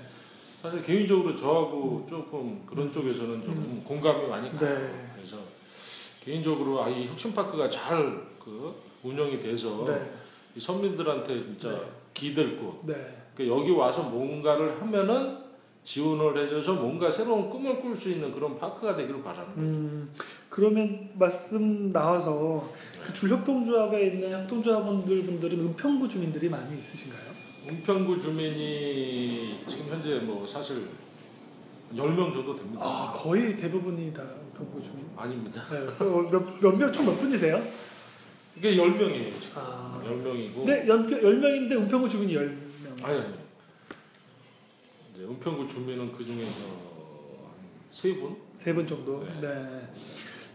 사실 0.60 0.82
개인적으로 0.82 1.34
저하고 1.34 2.06
조금 2.08 2.62
그런 2.66 2.92
쪽에서는 2.92 3.42
좀 3.42 3.82
공감이 3.86 4.26
많이 4.26 4.50
가요. 4.50 4.78
네. 4.78 5.10
그래서 5.16 5.38
개인적으로 6.22 6.82
아, 6.82 6.88
이 6.88 7.06
혁신파크가 7.06 7.70
잘 7.70 8.28
그 8.48 8.74
운영이 9.02 9.40
돼서 9.40 9.84
네. 9.86 10.10
이 10.56 10.60
서민들한테 10.60 11.44
진짜 11.44 11.70
네. 11.70 11.80
기댈 12.14 12.56
곳. 12.56 12.80
네. 12.84 12.94
그러니까 13.34 13.58
여기 13.58 13.70
와서 13.70 14.02
뭔가를 14.02 14.80
하면은 14.80 15.38
지원을 15.84 16.36
해줘서 16.36 16.74
뭔가 16.74 17.10
새로운 17.10 17.48
꿈을 17.48 17.80
꿀 17.80 17.94
수 17.94 18.10
있는 18.10 18.32
그런 18.32 18.58
파크가 18.58 18.96
되기를 18.96 19.22
바라는 19.22 19.54
거예요. 19.54 19.68
음, 19.68 20.10
그러면 20.50 21.10
말씀 21.14 21.90
나와서 21.90 22.68
그 23.08 23.14
줄협동조합에 23.14 24.06
있는 24.08 24.30
협동조합원들 24.32 25.22
분들은 25.24 25.58
은평구 25.60 26.06
주민들이 26.10 26.48
많이 26.50 26.78
있으신가요? 26.78 27.22
은평구 27.66 28.20
주민이 28.20 29.60
지금 29.66 29.86
현재 29.88 30.18
뭐 30.18 30.46
사실 30.46 30.88
10명 31.94 32.34
정도 32.34 32.54
됩니다. 32.54 32.80
아 32.84 33.12
거의 33.16 33.56
대부분이 33.56 34.12
다 34.12 34.22
은평구 34.22 34.82
주민. 34.82 35.06
아닙니다. 35.16 35.64
네. 35.70 35.86
몇명 36.62 36.92
총몇 36.92 37.18
분이세요? 37.18 37.62
이게 38.58 38.76
10명이에요, 38.76 39.40
지금. 39.40 39.52
아. 39.62 40.02
10명이고. 40.04 40.64
네, 40.66 40.86
연, 40.86 41.10
열 41.10 41.36
명인데 41.38 41.76
은평구 41.76 42.08
주민이 42.10 42.34
열 42.34 42.46
명. 42.84 42.94
아니, 43.04 43.18
아니. 43.20 43.34
이제 45.14 45.22
은평구 45.24 45.66
주민은 45.66 46.12
그 46.12 46.26
중에서 46.26 46.60
세 47.88 48.14
분? 48.16 48.36
세 48.54 48.74
분 48.74 48.86
정도. 48.86 49.24
네. 49.24 49.40
네. 49.40 49.88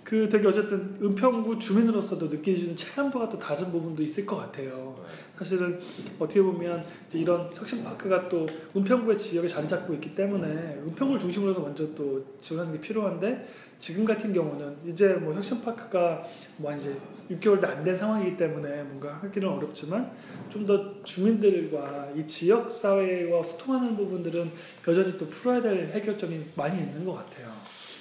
그 0.04 0.28
되게 0.28 0.48
어쨌든 0.48 0.98
은평구 1.02 1.60
주민으로서도 1.60 2.28
느끼시는 2.28 2.76
체감도가 2.76 3.30
또 3.30 3.40
다른 3.40 3.72
부분도 3.72 4.04
있을 4.04 4.26
것 4.26 4.36
같아요. 4.38 5.02
사실은 5.38 5.80
어떻게 6.20 6.42
보면 6.42 6.86
이제 7.10 7.20
이런 7.20 7.50
혁신파크가 7.54 8.28
또 8.30 8.46
은평구의 8.76 9.18
지역에 9.18 9.48
자리 9.48 9.68
잡고 9.68 9.94
있기 9.96 10.14
때문에 10.14 10.48
은평구를 10.88 11.20
중심으로 11.20 11.52
해서 11.52 11.62
먼저 11.62 11.94
또 11.96 12.24
지원하는 12.40 12.74
게 12.80 12.82
필요한데 12.86 13.48
지금 13.80 14.06
같은 14.06 14.34
경우는 14.34 14.78
이제 14.88 15.14
뭐 15.16 15.34
혁신파크가 15.34 16.24
뭐 16.58 16.76
이제 16.76 16.96
6개월도 17.32 17.64
안 17.66 17.84
된 17.84 17.96
상황이기 17.96 18.38
때문에 18.38 18.84
뭔가 18.84 19.16
하기는 19.22 19.48
어렵지만 19.48 20.12
좀 20.50 20.66
더 20.66 21.04
주민들과 21.04 22.10
이 22.16 22.26
지역 22.28 22.72
사회와 22.72 23.44
소통하는 23.44 23.98
부분들은 23.98 24.52
여전히 24.88 25.18
또 25.18 25.28
풀어야 25.28 25.62
될 25.62 25.90
해결점이 25.90 26.40
많이 26.56 26.80
있는 26.82 27.04
것 27.04 27.14
같아요. 27.16 27.52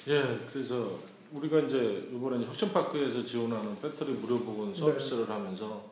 예, 0.09 0.23
그래서 0.53 0.99
우리가 1.33 1.61
이제 1.61 2.09
이번에 2.13 2.45
혁신파크에서 2.45 3.25
지원하는 3.25 3.81
배터리 3.81 4.13
무료 4.13 4.39
보건 4.41 4.75
서비스를 4.75 5.29
하면서 5.29 5.91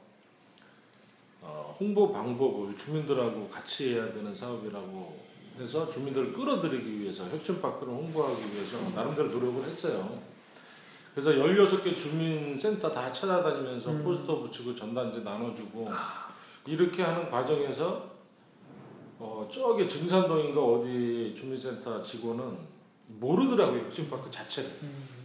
어, 1.40 1.74
홍보 1.80 2.12
방법을 2.12 2.76
주민들하고 2.76 3.48
같이 3.48 3.94
해야 3.94 4.12
되는 4.12 4.34
사업이라고 4.34 5.30
해서 5.58 5.88
주민들을 5.88 6.34
끌어들이기 6.34 7.00
위해서 7.00 7.24
혁신파크를 7.24 7.92
홍보하기 7.92 8.54
위해서 8.54 8.78
나름대로 8.94 9.28
노력을 9.28 9.62
했어요. 9.64 10.20
그래서 11.14 11.30
16개 11.30 11.96
주민센터 11.96 12.90
다 12.92 13.12
찾아다니면서 13.12 13.90
음. 13.90 14.04
포스터 14.04 14.40
붙이고 14.40 14.74
전단지 14.74 15.24
나눠주고 15.24 15.90
이렇게 16.66 17.02
하는 17.02 17.30
과정에서 17.30 18.10
어, 19.18 19.48
저기 19.52 19.88
증산동인가 19.88 20.62
어디 20.62 21.34
주민센터 21.36 22.00
직원은 22.02 22.56
모르더라고요 23.18 23.84
혁신파크 23.84 24.30
자체를 24.30 24.70
음. 24.82 25.19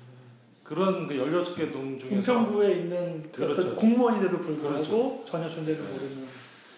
그런 0.66 1.06
그 1.08 1.14
16개 1.14 1.72
동 1.72 1.98
중에서 2.00 2.16
공평구에 2.16 2.72
있는 2.80 3.22
그 3.32 3.46
그렇죠. 3.46 3.62
어떤 3.62 3.76
공무원인데도 3.76 4.40
불구하고 4.40 4.74
그렇죠. 4.76 5.24
전혀 5.24 5.48
존재를 5.48 5.80
네. 5.80 5.92
모르는 5.92 6.28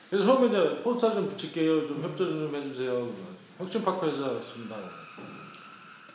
그래서 0.10 0.26
처음에 0.26 0.48
이제 0.48 0.82
포스터 0.84 1.14
좀 1.14 1.28
붙일게요 1.30 1.88
좀 1.88 2.04
협조 2.04 2.28
좀 2.28 2.54
해주세요 2.54 3.10
혁신파크에서 3.58 4.36
했습니다 4.36 4.76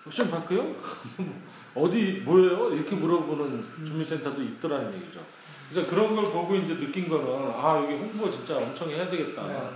혁신파크요? 0.05 0.75
어디 1.75 2.21
뭐예요? 2.27 2.75
이렇게 2.75 2.95
물어보는 2.95 3.63
주민센터도 3.63 4.43
있더라는 4.43 4.95
얘기죠 4.95 5.25
그래서 5.71 5.89
그런 5.89 6.15
걸 6.15 6.27
보고 6.27 6.55
이제 6.55 6.77
느낀 6.77 7.09
거는 7.09 7.27
아 7.55 7.83
여기 7.83 7.95
홍보 7.95 8.31
진짜 8.31 8.59
엄청 8.59 8.91
해야 8.91 9.09
되겠다 9.09 9.47
네. 9.47 9.71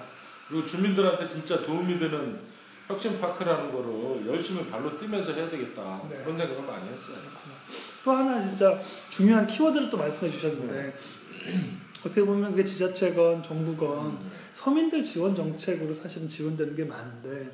그리고 0.49 0.67
주민들한테 0.67 1.26
진짜 1.26 1.65
도움이 1.65 1.99
되는 1.99 2.38
혁신파크라는 2.88 3.73
거를 3.73 4.26
열심히 4.26 4.66
발로 4.66 4.97
뛰면서 4.97 5.33
해야 5.33 5.49
되겠다. 5.50 6.00
네. 6.09 6.19
그런 6.19 6.38
생각을 6.38 6.62
많이 6.62 6.88
했어요. 6.90 7.16
또 8.05 8.12
하나 8.12 8.40
진짜 8.40 8.81
중요한 9.11 9.47
키워드를 9.47 9.90
또 9.90 9.97
말씀해 9.97 10.31
주셨는데 10.31 10.95
어떻게 12.00 12.25
보면 12.25 12.52
그게 12.52 12.62
지자체건 12.62 13.43
정부건 13.43 14.07
음. 14.07 14.31
서민들 14.52 15.02
지원 15.02 15.35
정책으로 15.35 15.93
사실은 15.93 16.28
지원되는 16.28 16.76
게 16.76 16.85
많은데 16.85 17.50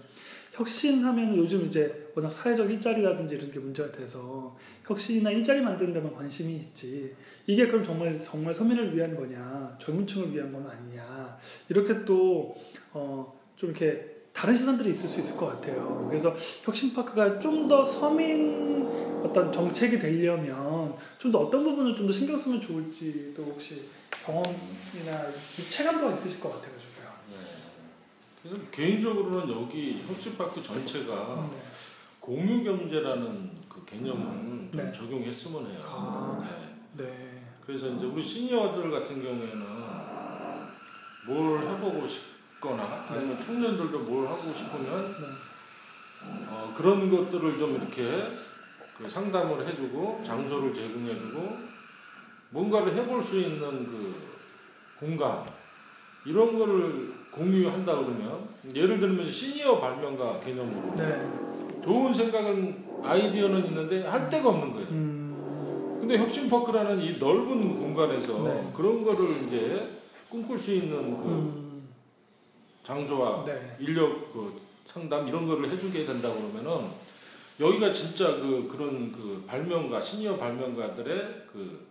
혁신하면 0.53 1.35
요즘 1.37 1.67
이제 1.67 2.11
워낙 2.15 2.31
사회적 2.31 2.71
일자리라든지 2.71 3.37
이런 3.37 3.51
게 3.51 3.59
문제가 3.59 3.91
돼서 3.91 4.55
혁신이나 4.85 5.31
일자리 5.31 5.63
만드는 5.63 5.95
데만 5.95 6.15
관심이 6.15 6.57
있지. 6.57 7.15
이게 7.47 7.67
그럼 7.67 7.83
정말 7.83 8.21
정말 8.21 8.53
서민을 8.53 8.95
위한 8.95 9.17
거냐 9.17 9.79
젊은 9.81 10.07
층을 10.07 10.35
위한 10.35 10.53
건 10.53 10.69
아니냐. 10.69 11.39
이렇게 11.71 12.05
또어좀 12.05 13.33
이렇게 13.63 14.22
다른 14.33 14.57
시선들이 14.57 14.91
있을 14.91 15.09
수 15.09 15.21
있을 15.21 15.37
것 15.37 15.47
같아요. 15.47 16.07
그래서 16.09 16.35
혁신파크가 16.65 17.39
좀 17.39 17.69
더 17.69 17.85
서민 17.85 18.89
어떤 19.23 19.53
정책이 19.53 19.99
되려면 19.99 20.95
좀 21.19 21.31
더 21.33 21.41
어떤 21.41 21.63
부분을 21.65 21.95
좀 21.97 22.07
더 22.07 22.13
신경 22.13 22.39
쓰면 22.39 22.61
좋을지도 22.61 23.43
혹시 23.43 23.83
경험이나 24.25 25.31
체감도가 25.71 26.15
있으실 26.15 26.41
것 26.41 26.49
같아가지고요. 26.51 27.09
네. 27.31 27.37
그래서 28.43 28.61
개인적으로는 28.71 29.53
여기 29.63 30.03
혁신파크 30.07 30.63
전체가 30.63 31.49
네. 31.53 31.59
공유 32.21 32.63
경제라는 32.65 33.51
그 33.69 33.85
개념을 33.85 34.25
좀 34.27 34.71
네. 34.73 34.93
적용했으면 34.93 35.67
해요. 35.67 35.83
아. 35.87 36.43
네. 36.97 37.05
네. 37.05 37.43
그래서 37.65 37.89
이제 37.91 38.07
우리 38.07 38.23
시니어들 38.23 38.91
같은 38.91 39.23
경우에는 39.23 39.67
뭘 41.27 41.61
해보고 41.63 42.07
싶 42.09 42.32
거나 42.63 43.05
아니면 43.11 43.39
청년들도 43.45 43.99
뭘 43.99 44.29
하고 44.29 44.53
싶으면 44.55 45.17
네. 45.21 45.27
어, 46.49 46.73
그런 46.77 47.11
것들을 47.11 47.59
좀 47.59 47.75
이렇게 47.75 48.09
그 48.97 49.09
상담을 49.09 49.67
해주고 49.67 50.23
장소를 50.25 50.73
제공해주고 50.73 51.59
뭔가를 52.51 52.95
해볼 52.95 53.21
수 53.23 53.41
있는 53.41 53.87
그 53.87 54.15
공간 55.01 55.45
이런 56.25 56.57
거를 56.57 57.13
공유한다 57.33 57.97
그러면 57.97 58.49
예를 58.73 59.01
들면 59.01 59.29
시니어 59.29 59.81
발명가 59.81 60.39
개념으로 60.39 60.95
네. 60.95 61.83
좋은 61.83 62.15
생각은 62.15 62.85
아이디어는 63.03 63.67
있는데 63.67 64.07
할 64.07 64.29
데가 64.29 64.51
없는 64.51 64.73
거예요. 64.73 64.89
음. 64.91 65.99
근데 65.99 66.19
혁신파크라는 66.19 67.01
이 67.01 67.17
넓은 67.19 67.77
공간에서 67.77 68.45
네. 68.45 68.73
그런 68.77 69.03
거를 69.03 69.43
이제 69.43 69.99
꿈꿀 70.29 70.57
수 70.57 70.73
있는 70.73 71.17
그 71.17 71.25
음. 71.25 71.72
장소와 72.83 73.45
네. 73.45 73.77
인력 73.79 74.33
그 74.33 74.61
상담 74.85 75.27
이런 75.29 75.47
거를 75.47 75.71
해주게 75.71 76.05
된다 76.05 76.29
그러면은 76.29 76.89
여기가 77.61 77.93
진짜 77.93 78.27
그 78.37 78.69
그런 78.71 79.13
그 79.13 79.45
발명가 79.47 80.01
시니어 80.01 80.37
발명가들의 80.37 81.45
그, 81.47 81.87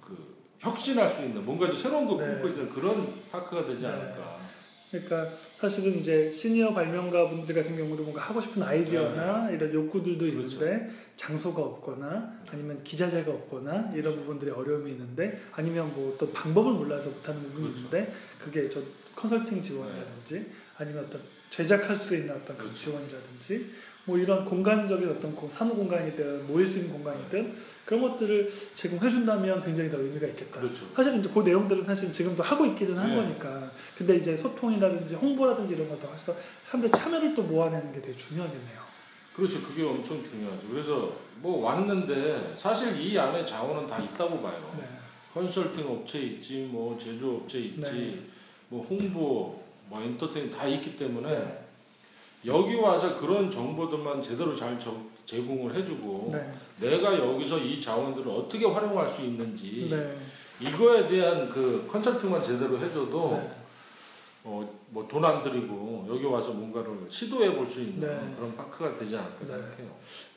그 0.00 0.36
혁신할 0.60 1.12
수 1.12 1.22
있는 1.22 1.44
뭔가 1.44 1.66
좀 1.66 1.76
새로운 1.76 2.06
거 2.06 2.16
네. 2.16 2.26
꿈꾸고 2.26 2.48
있는 2.48 2.68
그런 2.70 3.14
파크가 3.30 3.66
되지 3.66 3.82
네. 3.82 3.88
않을까. 3.88 4.46
그러니까 4.90 5.30
사실은 5.56 5.98
이제 5.98 6.30
시니어 6.30 6.72
발명가 6.72 7.28
분들 7.28 7.54
같은 7.54 7.76
경우도 7.76 8.04
뭔가 8.04 8.22
하고 8.22 8.40
싶은 8.40 8.62
아이디어나 8.62 9.50
이런 9.50 9.72
욕구들도 9.74 10.24
네. 10.24 10.30
그렇죠. 10.32 10.54
있는데 10.54 10.90
장소가 11.16 11.60
없거나 11.60 12.40
아니면 12.50 12.82
기자재가 12.84 13.30
없거나 13.32 13.90
이런 13.94 14.14
부분들이 14.16 14.52
어려움이 14.52 14.92
있는데 14.92 15.40
아니면 15.52 15.92
뭐 15.92 16.14
어떤 16.14 16.32
방법을 16.32 16.72
몰라서 16.74 17.10
못하는 17.10 17.42
부분이 17.42 17.64
그렇죠. 17.64 17.78
있는데 17.78 18.14
그게 18.38 18.70
저 18.70 18.80
컨설팅 19.16 19.60
지원이라든지 19.62 20.46
아니면 20.78 21.04
어떤 21.06 21.20
제작할 21.50 21.96
수 21.96 22.14
있는 22.14 22.30
어떤 22.34 22.56
그런 22.56 22.68
그렇죠. 22.68 22.74
지원이라든지 22.74 23.70
뭐 24.04 24.16
이런 24.18 24.44
공간적인 24.44 25.08
어떤 25.10 25.34
고- 25.34 25.48
사무 25.48 25.74
공간이든 25.74 26.46
모일 26.46 26.68
수 26.68 26.78
있는 26.78 26.92
공간이든 26.92 27.56
그런 27.84 28.02
것들을 28.02 28.48
제공해 28.74 29.10
준다면 29.10 29.64
굉장히 29.64 29.90
더 29.90 29.98
의미가 29.98 30.26
있겠다. 30.28 30.60
그렇죠. 30.60 30.86
사실 30.94 31.18
이제 31.18 31.28
그 31.32 31.40
내용들은 31.40 31.84
사실 31.84 32.12
지금도 32.12 32.42
하고 32.42 32.66
있기는 32.66 32.96
한 32.96 33.08
네. 33.10 33.16
거니까. 33.16 33.68
근데 33.96 34.16
이제 34.16 34.36
소통이라든지 34.36 35.16
홍보라든지 35.16 35.74
이런 35.74 35.88
것도 35.88 36.12
해서 36.12 36.36
사람들 36.66 36.90
참여를 36.92 37.34
또 37.34 37.42
모아내는 37.42 37.92
게 37.92 38.00
되게 38.00 38.16
중요하겠네요. 38.16 38.80
그렇죠. 39.34 39.60
그게 39.62 39.82
엄청 39.82 40.22
중요하죠. 40.22 40.68
그래서 40.70 41.12
뭐 41.40 41.64
왔는데 41.64 42.52
사실 42.54 42.96
이 43.00 43.18
안에 43.18 43.44
자원은 43.44 43.86
다 43.88 43.98
있다고 43.98 44.40
봐요. 44.40 44.72
네. 44.78 44.84
컨설팅 45.34 45.86
업체 45.86 46.20
있지, 46.20 46.68
뭐 46.70 46.96
제조 46.98 47.38
업체 47.38 47.58
있지, 47.58 47.80
네. 47.80 48.18
뭐 48.76 48.84
홍보, 48.84 49.58
뭐 49.88 50.02
엔터테인 50.02 50.50
다 50.50 50.66
있기 50.66 50.96
때문에 50.96 51.28
네. 51.30 51.62
여기 52.44 52.74
와서 52.74 53.18
그런 53.18 53.50
정보들만 53.50 54.20
제대로 54.20 54.54
잘 54.54 54.78
저- 54.78 55.00
제공을 55.24 55.74
해주고 55.74 56.28
네. 56.32 56.52
내가 56.80 57.18
여기서 57.18 57.58
이 57.58 57.80
자원들을 57.80 58.30
어떻게 58.30 58.66
활용할 58.66 59.08
수 59.08 59.22
있는지 59.22 59.88
네. 59.90 60.16
이거에 60.60 61.06
대한 61.08 61.48
그 61.48 61.86
컨설팅만 61.90 62.42
제대로 62.42 62.78
해줘도 62.78 63.38
네. 63.42 63.50
어, 64.44 64.68
뭐 64.90 65.08
돈 65.08 65.24
안 65.24 65.42
들이고 65.42 66.06
여기 66.08 66.24
와서 66.26 66.50
뭔가를 66.52 67.06
시도해 67.10 67.54
볼 67.56 67.66
수 67.66 67.80
있는 67.80 68.00
네. 68.00 68.34
그런 68.36 68.54
파크가 68.54 68.96
되지 68.96 69.16
않을까 69.16 69.38
네. 69.40 69.46
생각해요. 69.46 69.88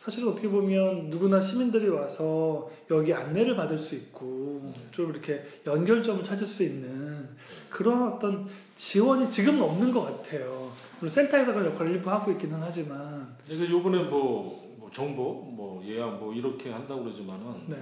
사실 0.03 0.25
어떻게 0.25 0.47
보면 0.47 1.09
누구나 1.09 1.41
시민들이 1.41 1.89
와서 1.89 2.69
여기 2.89 3.13
안내를 3.13 3.55
받을 3.55 3.77
수 3.77 3.95
있고 3.95 4.61
네. 4.63 4.73
좀 4.91 5.11
이렇게 5.11 5.43
연결점을 5.65 6.23
찾을 6.23 6.47
수 6.47 6.63
있는 6.63 7.27
그런 7.69 8.13
어떤 8.13 8.47
지원이 8.75 9.29
지금은 9.29 9.61
없는 9.61 9.91
것 9.91 10.05
같아요. 10.05 10.71
물론 10.99 11.13
센터에서 11.13 11.53
그런 11.53 11.73
역할을 11.73 11.91
일부 11.91 12.09
하고 12.09 12.31
있기는 12.31 12.57
하지만 12.61 13.35
이게 13.49 13.69
요번에 13.69 14.03
뭐, 14.03 14.75
뭐 14.77 14.89
정보 14.91 15.33
뭐 15.33 15.83
예약 15.85 16.17
뭐 16.17 16.33
이렇게 16.33 16.71
한다고 16.71 17.03
그러지만은 17.03 17.67
네. 17.67 17.77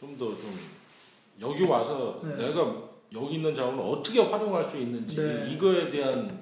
좀더좀 0.00 0.58
여기 1.42 1.64
와서 1.64 2.20
네. 2.24 2.36
내가 2.36 2.74
여기 3.12 3.34
있는 3.34 3.54
자원을 3.54 3.80
어떻게 3.80 4.20
활용할 4.20 4.64
수 4.64 4.78
있는지 4.78 5.16
네. 5.16 5.52
이거에 5.52 5.90
대한 5.90 6.40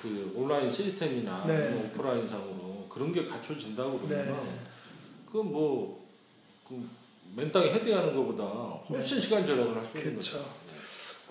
그 0.00 0.32
온라인 0.36 0.68
시스템이나 0.68 1.44
네. 1.46 1.74
오프라인 1.74 2.24
상으로 2.26 2.63
그런 2.94 3.12
게 3.12 3.24
갖춰진다고 3.26 4.00
네. 4.08 4.24
그러면 4.24 4.36
그뭐 5.30 6.06
그 6.68 6.88
맨땅에 7.36 7.72
헤딩하는 7.72 8.14
것보다 8.14 8.44
훨씬 8.88 9.20
시간 9.20 9.44
절약을 9.44 9.76
할 9.76 9.84
수 9.86 9.98
있는. 9.98 10.14
거죠. 10.14 10.38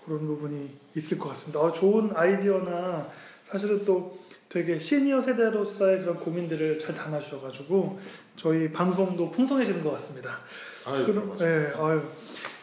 그런 0.06 0.28
부분이 0.28 0.68
있을 0.96 1.18
것 1.18 1.30
같습니다. 1.30 1.62
어, 1.62 1.72
좋은 1.72 2.12
아이디어나 2.14 3.08
사실은 3.46 3.86
또 3.86 4.20
되게 4.50 4.78
시니어 4.78 5.22
세대로서의 5.22 6.02
그런 6.02 6.20
고민들을 6.20 6.78
잘 6.78 6.94
담아주셔가지고 6.94 8.00
저희 8.36 8.70
방송도 8.72 9.32
풍성해지는 9.32 9.82
것 9.84 9.92
같습니다. 9.92 10.40
아유, 10.86 11.06
그럼, 11.06 11.38
네, 11.38 11.72
아유. 11.78 12.02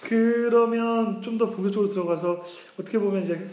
그러면 0.03 1.23
좀 1.23 1.39
더 1.39 1.49
본격적으로 1.49 1.89
들어가서 1.89 2.45
어떻게 2.79 2.99
보면 2.99 3.23
이제 3.23 3.49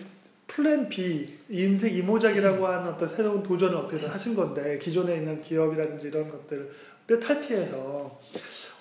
플랜 0.58 0.89
B 0.89 1.38
인생 1.50 1.96
이모작이라고 1.96 2.65
하는 2.65 2.91
어떤 2.91 3.08
새로운 3.08 3.43
도전을 3.43 3.76
어떻게 3.78 4.08
하신 4.08 4.36
건데 4.36 4.80
기존에 4.80 5.17
있는 5.17 5.39
기업이라든지 5.39 6.08
이런 6.08 6.28
것들을 6.32 7.20
탈피해서 7.22 8.20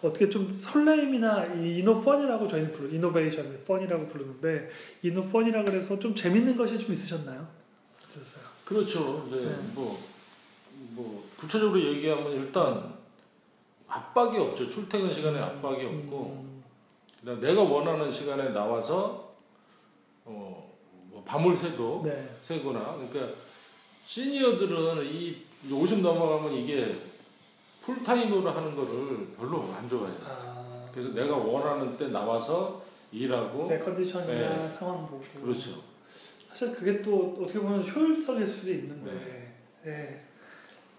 어떻게 0.01 0.31
좀 0.31 0.51
설레임이나 0.51 1.45
이 1.57 1.81
이노펀이라고 1.81 2.49
저희는 2.49 2.73
부르 2.73 2.89
이노베이션 2.89 3.65
펀이라고 3.67 4.09
부르는데 4.09 4.71
이노펀이라 5.03 5.65
그래서 5.65 5.99
좀 5.99 6.15
재밌는 6.15 6.57
것이 6.57 6.79
좀 6.79 6.95
있으셨나요? 6.95 7.47
어떠셨어요? 8.07 8.45
그렇죠. 8.65 9.27
이제 9.29 9.45
네. 9.45 9.55
뭐, 9.75 10.03
뭐 10.93 11.29
구체적으로 11.39 11.79
얘기하면 11.79 12.33
일단 12.33 12.95
압박이 13.87 14.39
없죠. 14.39 14.67
출퇴근 14.67 15.13
시간에 15.13 15.39
압박이 15.41 15.85
없고 15.85 16.47
음, 17.27 17.41
내가 17.43 17.61
원하는 17.61 18.11
시간에 18.11 18.49
나와서 18.49 19.35
어, 20.25 20.31
뭐 20.31 20.66
밤을 21.27 21.57
새도 21.57 22.03
네, 22.05 22.37
새거나 22.41 22.97
그러니까 22.97 23.35
시니어들은 24.07 25.05
이 25.05 25.43
50 25.71 26.01
넘어가면 26.01 26.55
이게 26.55 26.97
풀타임으로 27.83 28.51
하는 28.51 28.77
거를 28.77 29.27
별로 29.37 29.69
안 29.77 29.89
좋아해요. 29.89 30.17
아, 30.25 30.83
그래서 30.93 31.11
내가 31.11 31.37
원하는 31.37 31.97
때 31.97 32.09
나와서 32.09 32.83
일하고 33.13 33.69
내 33.69 33.79
컨디션이나 33.79 34.57
네. 34.57 34.69
상황 34.69 35.07
보고. 35.07 35.23
그렇죠. 35.43 35.83
사실 36.49 36.73
그게 36.73 37.03
또 37.03 37.37
어떻게 37.41 37.59
보면 37.59 37.87
효율성일 37.87 38.47
수도 38.47 38.73
있는데. 38.73 39.55
네. 39.85 40.23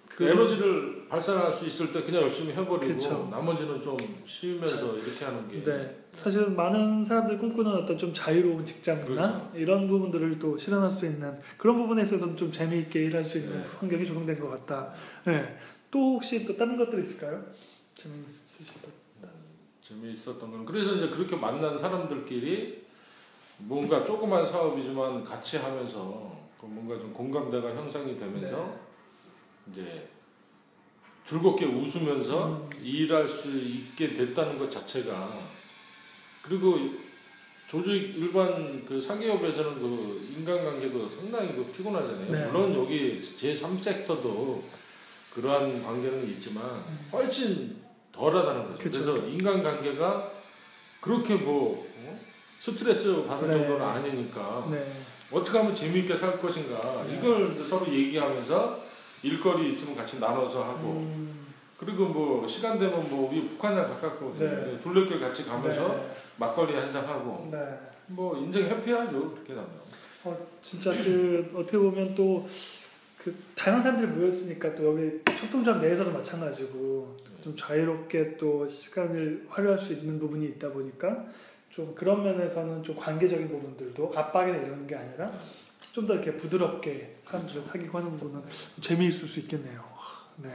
그 0.08 0.28
에너지를 0.28 1.08
발산할 1.08 1.52
수 1.54 1.66
있을 1.68 1.92
때 1.92 2.02
그냥 2.02 2.24
열심히 2.24 2.52
해버리고 2.52 2.94
그쵸. 2.94 3.28
나머지는 3.30 3.80
좀 3.80 3.96
쉬면서 4.26 4.98
이렇게 4.98 5.26
하는 5.26 5.48
게 5.48 5.64
네. 5.64 5.96
사실 6.18 6.50
많은 6.50 7.06
사람들이 7.06 7.38
꿈꾸는 7.38 7.72
어떤 7.72 7.96
좀 7.96 8.12
자유로운 8.12 8.66
직장이나 8.66 9.06
그렇죠. 9.06 9.52
이런 9.54 9.88
부분들을 9.88 10.40
또 10.40 10.58
실현할 10.58 10.90
수 10.90 11.06
있는 11.06 11.40
그런 11.58 11.78
부분에 11.78 12.02
있어서는 12.02 12.36
좀 12.36 12.52
재미있게 12.52 13.06
일할 13.06 13.24
수 13.24 13.38
있는 13.38 13.62
네. 13.62 13.70
환경이 13.80 14.06
조성된 14.06 14.40
것 14.40 14.50
같다. 14.50 14.94
네. 15.26 15.58
또 15.92 16.16
혹시 16.16 16.44
또 16.46 16.58
다른 16.58 16.76
것들 16.76 17.04
있을까요? 17.04 17.40
재미있으시다. 17.94 18.90
재미있었던 19.84 20.52
건 20.52 20.66
그래서 20.66 20.96
이제 20.96 21.08
그렇게 21.08 21.36
만난 21.36 21.78
사람들끼리 21.78 22.84
뭔가 23.60 24.04
조그만 24.04 24.46
사업이지만 24.46 25.24
같이 25.24 25.58
하면서 25.58 26.36
그 26.60 26.66
뭔가 26.66 26.98
좀 26.98 27.14
공감대가 27.14 27.70
형성이 27.76 28.18
되면서 28.18 28.76
네. 29.66 29.72
이제 29.72 30.10
즐겁게 31.28 31.66
웃으면서 31.66 32.48
음. 32.48 32.70
일할 32.82 33.28
수 33.28 33.56
있게 33.56 34.10
됐다는 34.16 34.58
것 34.58 34.72
자체가 34.72 35.57
그리고 36.48 36.78
조직 37.68 38.14
일반 38.16 38.86
그 38.86 39.00
사기업에서는 39.00 39.80
그 39.80 40.28
인간관계도 40.38 41.08
상당히 41.08 41.50
그 41.56 41.66
피곤하잖아요. 41.66 42.32
네. 42.32 42.46
물론 42.46 42.74
여기 42.76 43.22
제 43.22 43.54
3섹터도 43.54 44.62
그러한 45.34 45.84
관계는 45.84 46.30
있지만 46.30 46.82
훨씬 47.12 47.78
덜하다는 48.12 48.64
거죠. 48.64 48.74
음. 48.74 48.78
그쵸. 48.80 49.04
그래서 49.04 49.28
인간관계가 49.28 50.32
그렇게 51.02 51.36
뭐 51.36 51.88
어? 52.06 52.20
스트레스 52.60 53.26
받을 53.26 53.50
네. 53.50 53.54
정도는 53.54 53.86
아니니까 53.86 54.68
네. 54.72 54.92
어떻게 55.32 55.58
하면 55.58 55.76
재미있게 55.76 56.16
살 56.16 56.42
것인가 56.42 57.04
네. 57.06 57.18
이걸 57.18 57.54
서로 57.54 57.88
얘기하면서 57.94 58.88
일거리 59.24 59.70
있으면 59.70 59.96
같이 59.96 60.20
나눠서 60.20 60.64
하고 60.64 60.88
음, 60.88 61.37
그리고 61.78 62.06
뭐 62.08 62.48
시간 62.48 62.80
되면 62.80 63.08
뭐 63.10 63.30
우리 63.30 63.48
북한이랑 63.50 63.88
가깝고 63.88 64.36
네. 64.38 64.80
둘레길 64.82 65.20
같이 65.20 65.46
가면서 65.46 65.88
네. 65.90 66.12
막걸리 66.38 66.74
한 66.76 66.92
잔 66.92 67.06
하고 67.06 67.48
네. 67.52 67.58
뭐 68.08 68.38
인생 68.38 68.64
해피하죠 68.66 69.32
그렇게 69.34 69.54
하면 69.54 69.68
어, 70.24 70.48
진짜 70.62 70.92
그 70.92 71.52
어떻게 71.56 71.78
보면 71.78 72.16
또 72.16 72.48
그 73.18 73.36
다양한 73.56 73.84
사람들이 73.84 74.08
모였으니까 74.12 74.74
또 74.74 74.86
여기 74.86 75.20
협동조합 75.28 75.82
내에서도 75.82 76.12
마찬가지고 76.14 77.18
좀 77.44 77.54
자유롭게 77.58 78.38
또 78.38 78.66
시간을 78.66 79.48
활용할 79.50 79.78
수 79.78 79.92
있는 79.92 80.18
부분이 80.18 80.46
있다 80.46 80.70
보니까 80.72 81.26
좀 81.70 81.94
그런 81.94 82.24
면에서는 82.24 82.84
좀 82.84 82.96
관계적인 82.96 83.50
부분들도 83.50 84.14
압박이나 84.16 84.58
이런 84.60 84.88
게 84.88 84.96
아니라 84.96 85.28
좀 85.92 86.06
더 86.06 86.14
이렇게 86.14 86.38
부드럽게 86.38 87.18
사람들을 87.26 87.62
사귀고 87.64 87.98
하는 87.98 88.12
부분은 88.12 88.46
좀 88.46 88.82
재미있을 88.82 89.28
수 89.28 89.42
있겠네요. 89.42 89.84
네. 90.38 90.52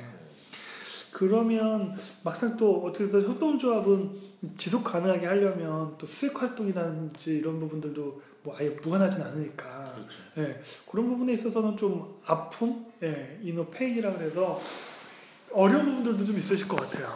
그러면 1.13 1.95
막상 2.25 2.57
또 2.57 2.85
어떻게든 2.85 3.29
협동조합은 3.29 4.33
지속 4.57 4.83
가능하게 4.83 5.27
하려면 5.27 5.95
또 5.99 6.07
수익 6.07 6.41
활동이라든지 6.41 7.39
이런 7.39 7.61
부분들도 7.61 8.23
뭐 8.43 8.57
아예 8.59 8.71
무관하진 8.71 9.23
않으니까 9.23 9.93
그렇죠. 9.93 10.19
예, 10.39 10.61
그런 10.91 11.09
부분에 11.09 11.35
있어서는 11.35 11.77
좀 11.77 12.21
아픔, 12.25 12.87
예, 13.03 13.39
이노 13.43 13.67
페인이라 13.67 14.15
그래서 14.15 14.61
어려운 15.53 15.87
부분들도 15.87 16.25
좀 16.25 16.37
있으실 16.39 16.67
것 16.67 16.77
같아요. 16.77 17.09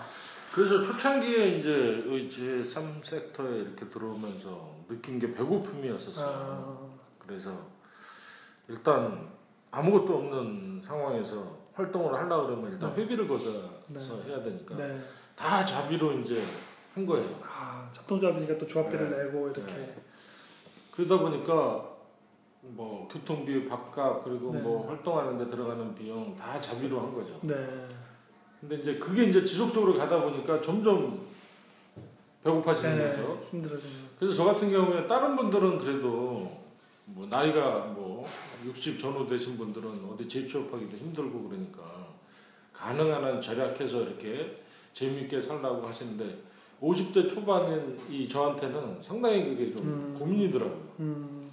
그래서 0.55 0.85
초창기에 0.85 1.59
이제 1.59 2.03
제 2.31 2.63
3섹터에 2.63 3.63
이렇게 3.63 3.89
들어오면서 3.89 4.77
느낀 4.89 5.19
게 5.19 5.33
배고픔이었었어요. 5.33 6.27
아, 6.27 6.97
그래서 7.19 7.51
일단 8.69 9.29
아무것도 9.71 10.17
없는 10.17 10.81
상황에서 10.83 11.67
활동을 11.75 12.15
하려고 12.15 12.47
그러면 12.47 12.73
일단 12.73 12.95
네. 12.95 13.03
회비를 13.03 13.29
걷어 13.29 13.76
서 13.95 14.17
네. 14.23 14.31
해야 14.31 14.43
되니까 14.43 14.77
네. 14.77 15.01
다 15.37 15.65
자비로 15.65 16.13
이제 16.21 16.43
한 16.95 17.07
거예요. 17.07 17.39
아, 17.43 17.91
협동조합이니까 17.95 18.59
또 18.59 18.67
조합비를 18.67 19.11
네. 19.11 19.25
내고 19.25 19.49
이렇게. 19.49 19.73
네. 19.73 19.95
그러다 20.91 21.19
보니까 21.19 21.97
뭐 22.63 23.07
교통비, 23.11 23.69
밥값 23.69 24.25
그리고 24.25 24.53
네. 24.53 24.61
뭐 24.61 24.89
활동하는데 24.89 25.49
들어가는 25.49 25.95
비용 25.95 26.35
다 26.37 26.61
자비로 26.61 27.01
한 27.01 27.15
거죠. 27.15 27.39
네. 27.43 27.55
근데 28.61 28.77
이제 28.77 28.97
그게 28.97 29.25
이제 29.25 29.45
지속적으로 29.45 29.97
가다 29.97 30.21
보니까 30.23 30.61
점점 30.61 31.21
배고파지는 32.43 32.97
네. 32.97 33.11
거죠. 33.11 33.41
힘들어지는. 33.45 33.95
그래서 34.19 34.37
저 34.37 34.45
같은 34.45 34.71
경우에 34.71 35.07
다른 35.07 35.37
분들은 35.37 35.79
그래도 35.79 36.65
뭐 37.05 37.27
나이가 37.27 37.81
뭐 37.81 38.27
60 38.65 38.99
전후 38.99 39.29
되신 39.29 39.57
분들은 39.57 39.89
어디 40.11 40.29
재취업하기도 40.29 40.97
힘들고 40.97 41.49
그러니까 41.49 42.06
가능한 42.77 43.25
한 43.25 43.41
절약해서 43.41 44.03
이렇게 44.03 44.63
재미있게 44.93 45.41
살라고 45.41 45.87
하시는데 45.87 46.39
50대 46.81 47.29
초반인 47.29 47.99
이 48.11 48.29
저한테는 48.29 48.99
상당히 49.03 49.45
그게 49.45 49.75
좀 49.75 49.87
음. 49.87 50.17
고민이더라고요. 50.19 50.83
음, 51.01 51.51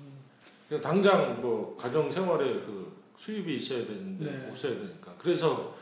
당장 0.81 1.41
뭐 1.41 1.75
가정 1.79 2.11
생활에 2.11 2.45
그 2.53 2.91
수입이 3.17 3.55
있어야 3.55 3.85
되는데 3.85 4.25
네. 4.31 4.49
없어야 4.49 4.73
되니까 4.73 5.13
그래서 5.17 5.73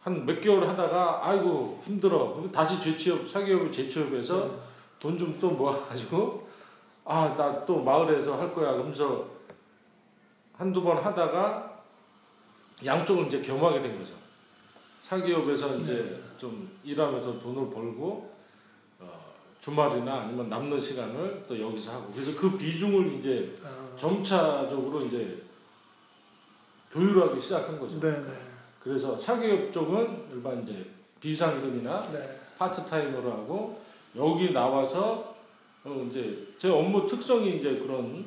한 0.00 0.26
몇 0.26 0.40
개월 0.40 0.66
하다가 0.66 1.20
아이고 1.28 1.80
힘들어 1.84 2.34
그리고 2.34 2.50
다시 2.50 2.80
재취업 2.80 3.28
사기업을 3.28 3.70
재취업해서 3.70 4.50
돈좀 4.98 5.38
또 5.40 5.50
모아가지고 5.50 6.48
아 7.04 7.34
나 7.36 7.64
또 7.64 7.82
마을에서 7.82 8.36
할 8.40 8.52
거야 8.52 8.72
그러면서 8.72 9.28
한두 10.54 10.82
번 10.82 10.96
하다가 10.98 11.82
양쪽을 12.84 13.26
이제 13.26 13.40
겸하게 13.40 13.80
된 13.80 13.96
거죠 13.98 14.14
사기업에서 15.02 15.78
이제 15.78 16.22
좀 16.38 16.70
일하면서 16.84 17.40
돈을 17.40 17.70
벌고 17.70 18.30
어, 19.00 19.34
주말이나 19.60 20.20
아니면 20.20 20.48
남는 20.48 20.78
시간을 20.78 21.44
또 21.46 21.60
여기서 21.60 21.92
하고. 21.92 22.12
그래서 22.12 22.40
그 22.40 22.56
비중을 22.56 23.14
이제 23.14 23.54
아, 23.64 23.96
점차적으로 23.96 25.04
이제 25.04 25.42
조율하기 26.92 27.40
시작한 27.40 27.80
거죠. 27.80 27.98
네, 27.98 28.10
네, 28.10 28.32
그래서 28.78 29.16
사기업 29.16 29.72
쪽은 29.72 30.28
일반 30.32 30.62
이제 30.62 30.86
비상금이나 31.20 32.10
네. 32.12 32.38
파트타임으로 32.56 33.32
하고 33.32 33.82
여기 34.14 34.52
나와서 34.52 35.34
어 35.84 36.06
이제 36.08 36.46
제 36.58 36.68
업무 36.68 37.04
특성이 37.08 37.56
이제 37.56 37.76
그런 37.76 38.24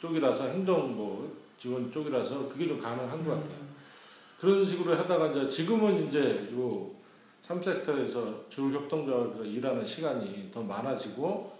쪽이라서 0.00 0.44
행정 0.48 0.96
뭐 0.96 1.36
지원 1.56 1.92
쪽이라서 1.92 2.48
그게 2.48 2.66
좀 2.66 2.80
가능한 2.80 3.24
것 3.24 3.30
같아요. 3.34 3.59
음, 4.40 4.50
그런 4.50 4.64
식으로 4.64 4.96
하다가 4.96 5.28
이제 5.28 5.48
지금은 5.48 6.06
이제 6.06 6.48
요 6.54 6.90
3섹터에서 7.42 8.48
주협동조합에서 8.50 9.44
일하는 9.44 9.84
시간이 9.84 10.50
더 10.52 10.62
많아지고 10.62 11.56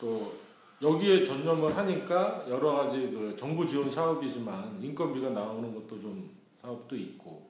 또 0.00 0.34
여기에 0.82 1.24
전념을 1.24 1.76
하니까 1.76 2.44
여러 2.48 2.72
가지 2.72 3.10
그 3.10 3.34
정부 3.38 3.66
지원 3.66 3.90
사업이지만 3.90 4.78
인건비가 4.82 5.30
나오는 5.30 5.74
것도 5.74 6.00
좀 6.00 6.30
사업도 6.62 6.96
있고 6.96 7.48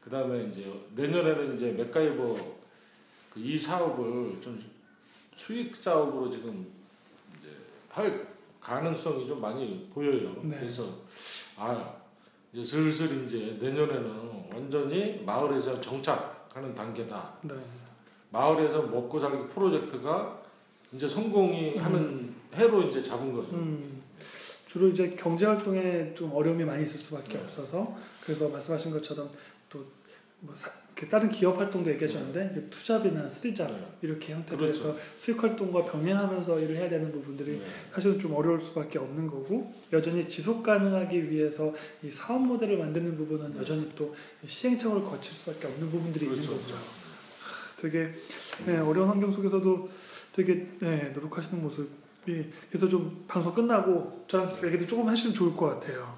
그 0.00 0.10
다음에 0.10 0.48
이제 0.50 0.72
내년에는 0.94 1.56
이제 1.56 1.72
맥가이버 1.72 2.54
그 3.34 3.40
이 3.40 3.58
사업을 3.58 4.40
좀 4.40 4.62
수익 5.36 5.74
사업으로 5.74 6.30
지금 6.30 6.72
이제 7.38 7.50
할 7.88 8.28
가능성이 8.60 9.26
좀 9.26 9.40
많이 9.40 9.90
보여요. 9.92 10.36
네. 10.44 10.56
그래서 10.58 10.84
아 11.56 11.96
이제 12.54 12.62
슬슬 12.62 13.26
이제 13.26 13.58
내년에는 13.60 14.44
완전히 14.52 15.20
마을에서 15.26 15.80
정착하는 15.80 16.72
단계다. 16.72 17.32
네. 17.42 17.54
마을에서 18.30 18.82
먹고 18.82 19.18
살기 19.18 19.48
프로젝트가 19.48 20.40
이제 20.92 21.08
성공이 21.08 21.78
하는 21.78 22.32
해로 22.54 22.82
이제 22.82 23.02
잡은 23.02 23.32
거죠. 23.32 23.50
음, 23.54 24.00
주로 24.66 24.86
이제 24.88 25.16
경제 25.18 25.46
활동에 25.46 26.14
좀 26.14 26.32
어려움이 26.32 26.64
많이 26.64 26.84
있을 26.84 26.96
수밖에 26.96 27.38
네. 27.38 27.44
없어서 27.44 27.96
그래서 28.22 28.48
말씀하신 28.48 28.92
것처럼 28.92 29.28
또뭐 29.68 30.54
다른 31.10 31.28
기업 31.28 31.58
활동도 31.58 31.90
얘기하셨는데 31.90 32.50
이제 32.52 32.66
투잡이나 32.70 33.28
쓰리잡 33.28 33.68
네. 33.68 33.76
이렇게 34.02 34.32
형태로 34.32 34.58
그렇죠. 34.58 34.90
해서 34.90 34.98
수익 35.16 35.42
활동과 35.42 35.84
병행하면서 35.84 36.60
일을 36.60 36.76
해야 36.76 36.88
되는 36.88 37.10
부분들이 37.10 37.58
네. 37.58 37.64
사실은 37.92 38.18
좀 38.18 38.34
어려울 38.34 38.60
수밖에 38.60 39.00
없는 39.00 39.26
거고 39.26 39.74
여전히 39.92 40.26
지속 40.26 40.62
가능하기 40.62 41.30
위해서 41.30 41.74
이 42.02 42.10
사업 42.10 42.46
모델을 42.46 42.78
만드는 42.78 43.16
부분은 43.16 43.56
여전히 43.56 43.90
또 43.96 44.14
시행착오를 44.46 45.02
거칠 45.04 45.34
수밖에 45.34 45.66
없는 45.66 45.90
부분들이 45.90 46.26
있는 46.26 46.40
그렇죠. 46.40 46.60
거죠. 46.60 46.76
되게 47.80 48.14
네, 48.64 48.78
어려운 48.78 49.08
환경 49.08 49.32
속에서도 49.32 49.88
되게 50.32 50.66
네, 50.78 51.10
노력하시는 51.12 51.60
모습이 51.60 52.50
그래서 52.70 52.88
좀 52.88 53.24
방송 53.26 53.52
끝나고 53.52 54.24
저랑 54.28 54.58
얘기도 54.64 54.86
조금 54.86 55.08
하시면 55.08 55.34
좋을 55.34 55.56
것 55.56 55.66
같아요. 55.66 56.16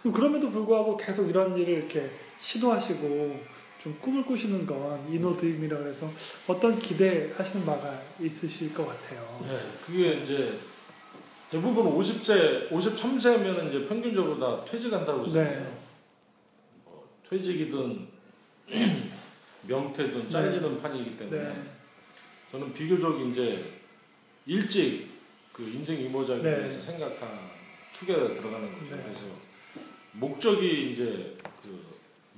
그럼 0.00 0.12
그럼에도 0.14 0.50
불구하고 0.50 0.96
계속 0.96 1.28
이런 1.28 1.56
일을 1.56 1.74
이렇게 1.74 2.10
시도하시고 2.38 3.55
좀 3.86 3.96
꿈을 4.00 4.24
꾸시는 4.24 4.66
건 4.66 5.06
이노드림이라 5.08 5.78
그래서 5.78 6.12
어떤 6.48 6.76
기대하시는 6.76 7.64
바가 7.64 8.02
있으실 8.18 8.74
것 8.74 8.84
같아요. 8.84 9.38
네, 9.46 9.60
그게 9.86 10.24
이제 10.24 10.58
대부분 11.48 11.84
50세, 11.96 12.68
53세면 12.68 13.68
이제 13.68 13.86
평균적으로 13.86 14.40
다 14.40 14.64
퇴직한다고 14.64 15.20
그러잖아요. 15.20 15.60
네. 15.62 15.78
뭐 16.84 17.08
퇴직이든 17.30 18.08
명퇴든 19.68 20.30
잘리는 20.30 20.82
판이기 20.82 21.16
때문에 21.16 21.44
네. 21.44 21.62
저는 22.50 22.72
비교적 22.72 23.20
이제 23.20 23.72
일찍 24.46 25.06
그 25.52 25.62
인생 25.62 26.00
이모작에 26.00 26.42
네. 26.42 26.56
대해서 26.56 26.80
생각한 26.80 27.28
축에 27.92 28.12
들어가는 28.12 28.62
거죠. 28.62 28.96
네. 28.96 29.02
그래서 29.04 29.26
목적이 30.10 30.92
이제 30.92 31.36
그 31.62 31.85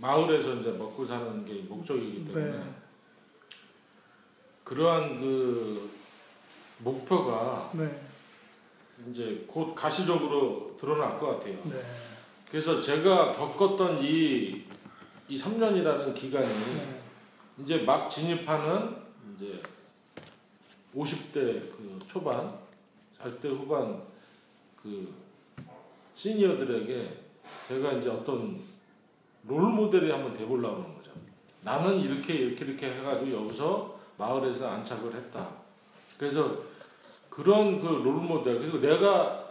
마을에서 0.00 0.54
이제 0.54 0.70
먹고 0.72 1.04
사는 1.04 1.44
게 1.44 1.54
목적이기 1.62 2.32
때문에 2.32 2.58
네. 2.58 2.64
그러한 4.64 5.18
그 5.20 5.90
목표가 6.78 7.70
네. 7.74 8.00
이제 9.10 9.44
곧 9.46 9.74
가시적으로 9.74 10.76
드러날 10.78 11.18
것 11.18 11.38
같아요. 11.38 11.54
네. 11.64 11.80
그래서 12.50 12.80
제가 12.80 13.32
겪었던 13.32 14.02
이, 14.02 14.64
이 15.28 15.36
3년이라는 15.36 16.14
기간이 16.14 16.48
네. 16.48 17.02
이제 17.62 17.78
막 17.78 18.08
진입하는 18.08 18.96
이제 19.34 19.60
50대 20.94 21.32
그 21.70 21.98
초반, 22.08 22.58
40대 23.20 23.48
후반 23.48 24.02
그 24.80 25.12
시니어들에게 26.14 27.24
제가 27.68 27.92
이제 27.92 28.08
어떤 28.08 28.58
롤 29.46 29.62
모델이 29.70 30.10
한번 30.10 30.32
돼보려고 30.34 30.82
하는 30.82 30.94
거죠. 30.96 31.10
나는 31.62 32.00
이렇게 32.00 32.34
이렇게 32.34 32.64
이렇게 32.66 32.86
해가지고 32.94 33.44
여기서 33.44 33.98
마을에서 34.18 34.68
안착을 34.68 35.14
했다. 35.14 35.48
그래서 36.18 36.56
그런 37.30 37.80
그 37.80 37.86
롤 37.88 38.14
모델 38.14 38.58
그리고 38.58 38.78
내가 38.80 39.46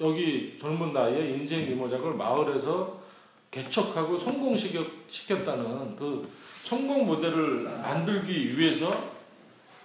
여기 0.00 0.56
젊은 0.60 0.92
나이에 0.92 1.30
인생 1.30 1.66
리모작을 1.66 2.14
마을에서 2.14 3.00
개척하고 3.50 4.16
성공시켰다는 4.16 5.96
그 5.96 6.28
성공 6.62 7.06
모델을 7.06 7.62
만들기 7.64 8.58
위해서 8.58 9.12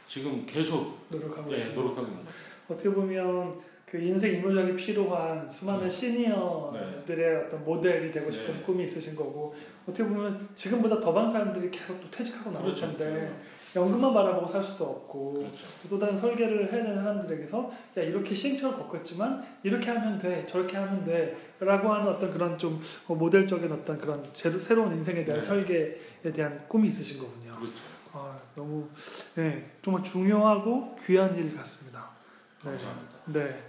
지금 0.07 0.43
계속 0.45 1.05
노력하고 1.09 1.51
예, 1.51 1.55
계십니다. 1.55 1.81
노력하고 1.81 2.07
있는 2.07 2.25
거죠. 2.25 2.37
어떻게 2.69 2.89
보면 2.89 3.59
그 3.89 3.97
인생 3.97 4.33
인물작이 4.35 4.75
필요한 4.75 5.49
수많은 5.49 5.85
네. 5.85 5.89
시니어들의 5.89 7.45
어떤 7.45 7.63
모델이 7.63 8.11
되고 8.11 8.29
싶은 8.29 8.53
네. 8.57 8.61
꿈이 8.63 8.83
있으신 8.83 9.15
거고 9.15 9.53
어떻게 9.87 10.07
보면 10.07 10.47
지금보다 10.53 10.99
더 10.99 11.11
많은 11.11 11.31
사람들이 11.31 11.71
계속 11.71 11.99
또 11.99 12.09
퇴직하고 12.11 12.51
나올 12.51 12.65
그렇죠. 12.65 12.85
텐데 12.85 13.33
연금만 13.75 14.13
바라보고 14.13 14.47
살 14.47 14.61
수도 14.61 14.85
없고 14.85 15.33
그렇죠. 15.33 15.65
또 15.89 15.97
다른 15.97 16.15
설계를 16.15 16.71
해내는 16.71 16.95
사람들에게서 16.97 17.71
야 17.97 18.01
이렇게 18.01 18.33
시행착오를 18.35 18.77
겪었지만 18.79 19.43
이렇게 19.63 19.89
하면 19.89 20.19
돼 20.19 20.45
저렇게 20.47 20.77
하면 20.77 21.03
돼라고 21.03 21.89
하는 21.91 22.07
어떤 22.13 22.31
그런 22.31 22.57
좀 22.59 22.79
모델적인 23.07 23.71
어떤 23.71 23.97
그런 23.97 24.23
제- 24.33 24.57
새로운 24.59 24.93
인생에 24.95 25.23
대한 25.25 25.39
네. 25.39 25.45
설계에 25.45 25.95
대한 26.33 26.63
꿈이 26.67 26.89
있으신 26.89 27.19
거군요. 27.19 27.55
그렇죠. 27.57 27.73
아 28.13 28.37
너무 28.55 28.87
네 29.35 29.71
정말 29.81 30.03
중요하고 30.03 30.95
귀한 31.05 31.35
일 31.37 31.55
같습니다. 31.55 32.18
네. 32.63 32.71
감사합니다. 32.71 33.17
네. 33.27 33.63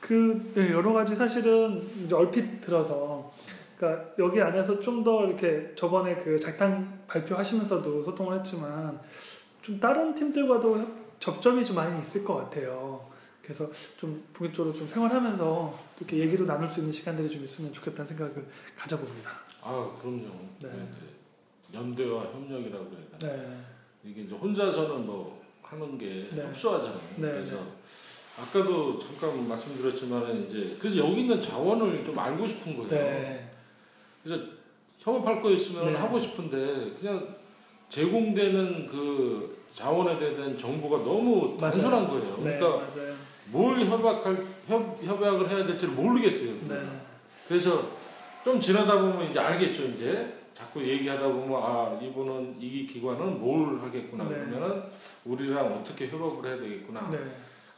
그 0.00 0.52
네, 0.54 0.70
여러 0.72 0.92
가지 0.92 1.16
사실은 1.16 1.88
이제 2.04 2.14
얼핏 2.14 2.60
들어서 2.60 3.32
그러니까 3.76 4.10
여기 4.18 4.40
안에서 4.40 4.80
좀 4.80 5.02
더 5.04 5.26
이렇게 5.26 5.72
저번에 5.74 6.16
그 6.16 6.38
작당 6.38 7.00
발표하시면서도 7.06 8.02
소통을 8.02 8.38
했지만 8.38 8.98
좀 9.62 9.78
다른 9.80 10.14
팀들과도 10.14 10.78
협- 10.78 11.20
접점이 11.20 11.64
좀 11.64 11.76
많이 11.76 12.00
있을 12.00 12.24
것 12.24 12.34
같아요. 12.36 13.08
그래서 13.42 13.68
좀 13.96 14.24
본격적으로 14.32 14.74
좀 14.74 14.88
생활하면서 14.88 15.78
이렇게 15.98 16.18
얘기도 16.18 16.44
나눌 16.46 16.68
수 16.68 16.80
있는 16.80 16.92
시간들이 16.92 17.28
좀 17.28 17.44
있으면 17.44 17.72
좋겠다는 17.72 18.06
생각을 18.06 18.46
가져봅니다. 18.76 19.30
아 19.62 19.90
그럼요. 20.00 20.24
네. 20.62 20.68
이제 20.68 21.76
연대와 21.78 22.24
협력이라고 22.24 22.84
해야 22.84 23.18
되나. 23.18 23.36
네. 23.36 23.56
이게 24.04 24.22
이제 24.22 24.34
혼자서는 24.34 25.06
뭐 25.06 25.42
하는 25.62 25.96
게 25.98 26.28
네. 26.32 26.42
협소하잖아요. 26.46 27.00
네, 27.16 27.30
그래서 27.32 27.58
아까도 28.38 28.98
잠깐 28.98 29.48
말씀드렸지만 29.48 30.44
이제 30.44 30.76
그래서 30.78 30.98
여기 30.98 31.22
있는 31.22 31.40
자원을 31.40 32.04
좀 32.04 32.18
알고 32.18 32.46
싶은 32.46 32.76
거예요. 32.76 32.88
네. 32.90 33.50
협업할 34.98 35.40
거 35.40 35.50
있으면 35.52 35.92
네. 35.92 35.98
하고 35.98 36.20
싶은데 36.20 36.92
그냥 37.00 37.36
제공되는 37.88 38.86
그 38.86 39.56
자원에 39.72 40.18
대한 40.18 40.56
정보가 40.58 40.98
너무 40.98 41.56
맞아요. 41.58 41.72
단순한 41.72 42.08
거예요. 42.08 42.36
네. 42.42 42.58
그러니까 42.58 42.68
맞아요. 42.86 43.14
뭘 43.46 43.80
협약할 43.80 44.44
협, 44.66 44.98
협약을 45.02 45.48
해야 45.48 45.64
될지를 45.64 45.94
모르겠어요. 45.94 46.52
네. 46.68 47.00
그래서 47.48 47.90
좀 48.44 48.60
지나다 48.60 49.00
보면 49.00 49.30
이제 49.30 49.38
알겠죠. 49.38 49.84
이제 49.88 50.34
자꾸 50.52 50.82
얘기하다 50.86 51.28
보면 51.28 51.62
아 51.62 51.98
이분은 52.02 52.56
이 52.60 52.84
기관은 52.86 53.38
뭘 53.40 53.78
하겠구나 53.80 54.24
네. 54.24 54.30
그러면은 54.34 54.82
우리랑 55.24 55.66
어떻게 55.72 56.08
협업을 56.08 56.50
해야 56.50 56.58
되겠구나. 56.60 57.08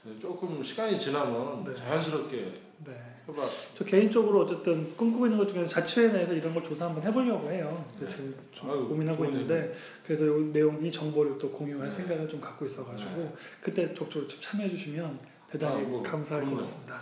네. 0.09 0.21
조금 0.21 0.63
시간이 0.63 0.99
지나면 0.99 1.65
네. 1.65 1.75
자연스럽게 1.75 2.53
네. 2.87 2.93
협약. 3.27 3.45
저 3.75 3.85
개인적으로 3.85 4.43
어쨌든 4.43 4.97
꿈꾸고 4.97 5.27
있는 5.27 5.39
것 5.39 5.49
중에 5.49 5.67
자치회 5.67 6.09
내에서 6.13 6.33
이런 6.33 6.55
걸 6.55 6.63
조사 6.63 6.87
한번 6.87 7.03
해보려고 7.03 7.51
해요. 7.51 7.85
네. 8.01 8.09
지금 8.09 8.35
좀 8.53 8.71
아유, 8.71 8.89
고민하고 8.89 9.25
있는데 9.27 9.75
그래서 10.05 10.25
이 10.25 10.53
내용 10.53 10.85
이 10.85 10.91
정보를 10.91 11.37
또 11.39 11.51
공유할 11.51 11.89
네. 11.91 11.95
생각을 11.95 12.29
좀 12.29 12.41
갖고 12.41 12.65
있어가지고 12.65 13.17
네. 13.17 13.33
그때 13.61 13.95
적극적으로 13.95 14.27
좀 14.27 14.41
참여해 14.41 14.71
주시면 14.71 15.19
대단히 15.51 15.77
아, 15.85 15.89
뭐, 15.89 16.03
감사할 16.03 16.45
것. 16.45 16.57
같습니다. 16.59 17.01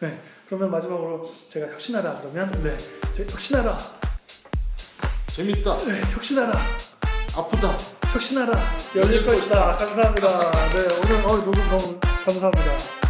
네, 0.00 0.18
그러면 0.46 0.70
마지막으로 0.70 1.30
제가 1.50 1.70
혁신하라 1.72 2.20
그러면 2.22 2.50
네, 2.62 2.74
제 3.14 3.24
혁신하라, 3.24 3.76
재밌다. 5.34 5.76
네, 5.76 6.00
혁신하라, 6.14 6.58
아프다. 7.36 7.76
혁신하라 8.12 8.52
열릴 8.96 9.24
것이다. 9.26 9.76
감사합니다. 9.76 10.50
네, 10.70 10.88
오늘 11.04 11.26
어, 11.26 11.36
너무 11.36 11.52
너무 11.52 12.11
감사합니다. 12.24 13.01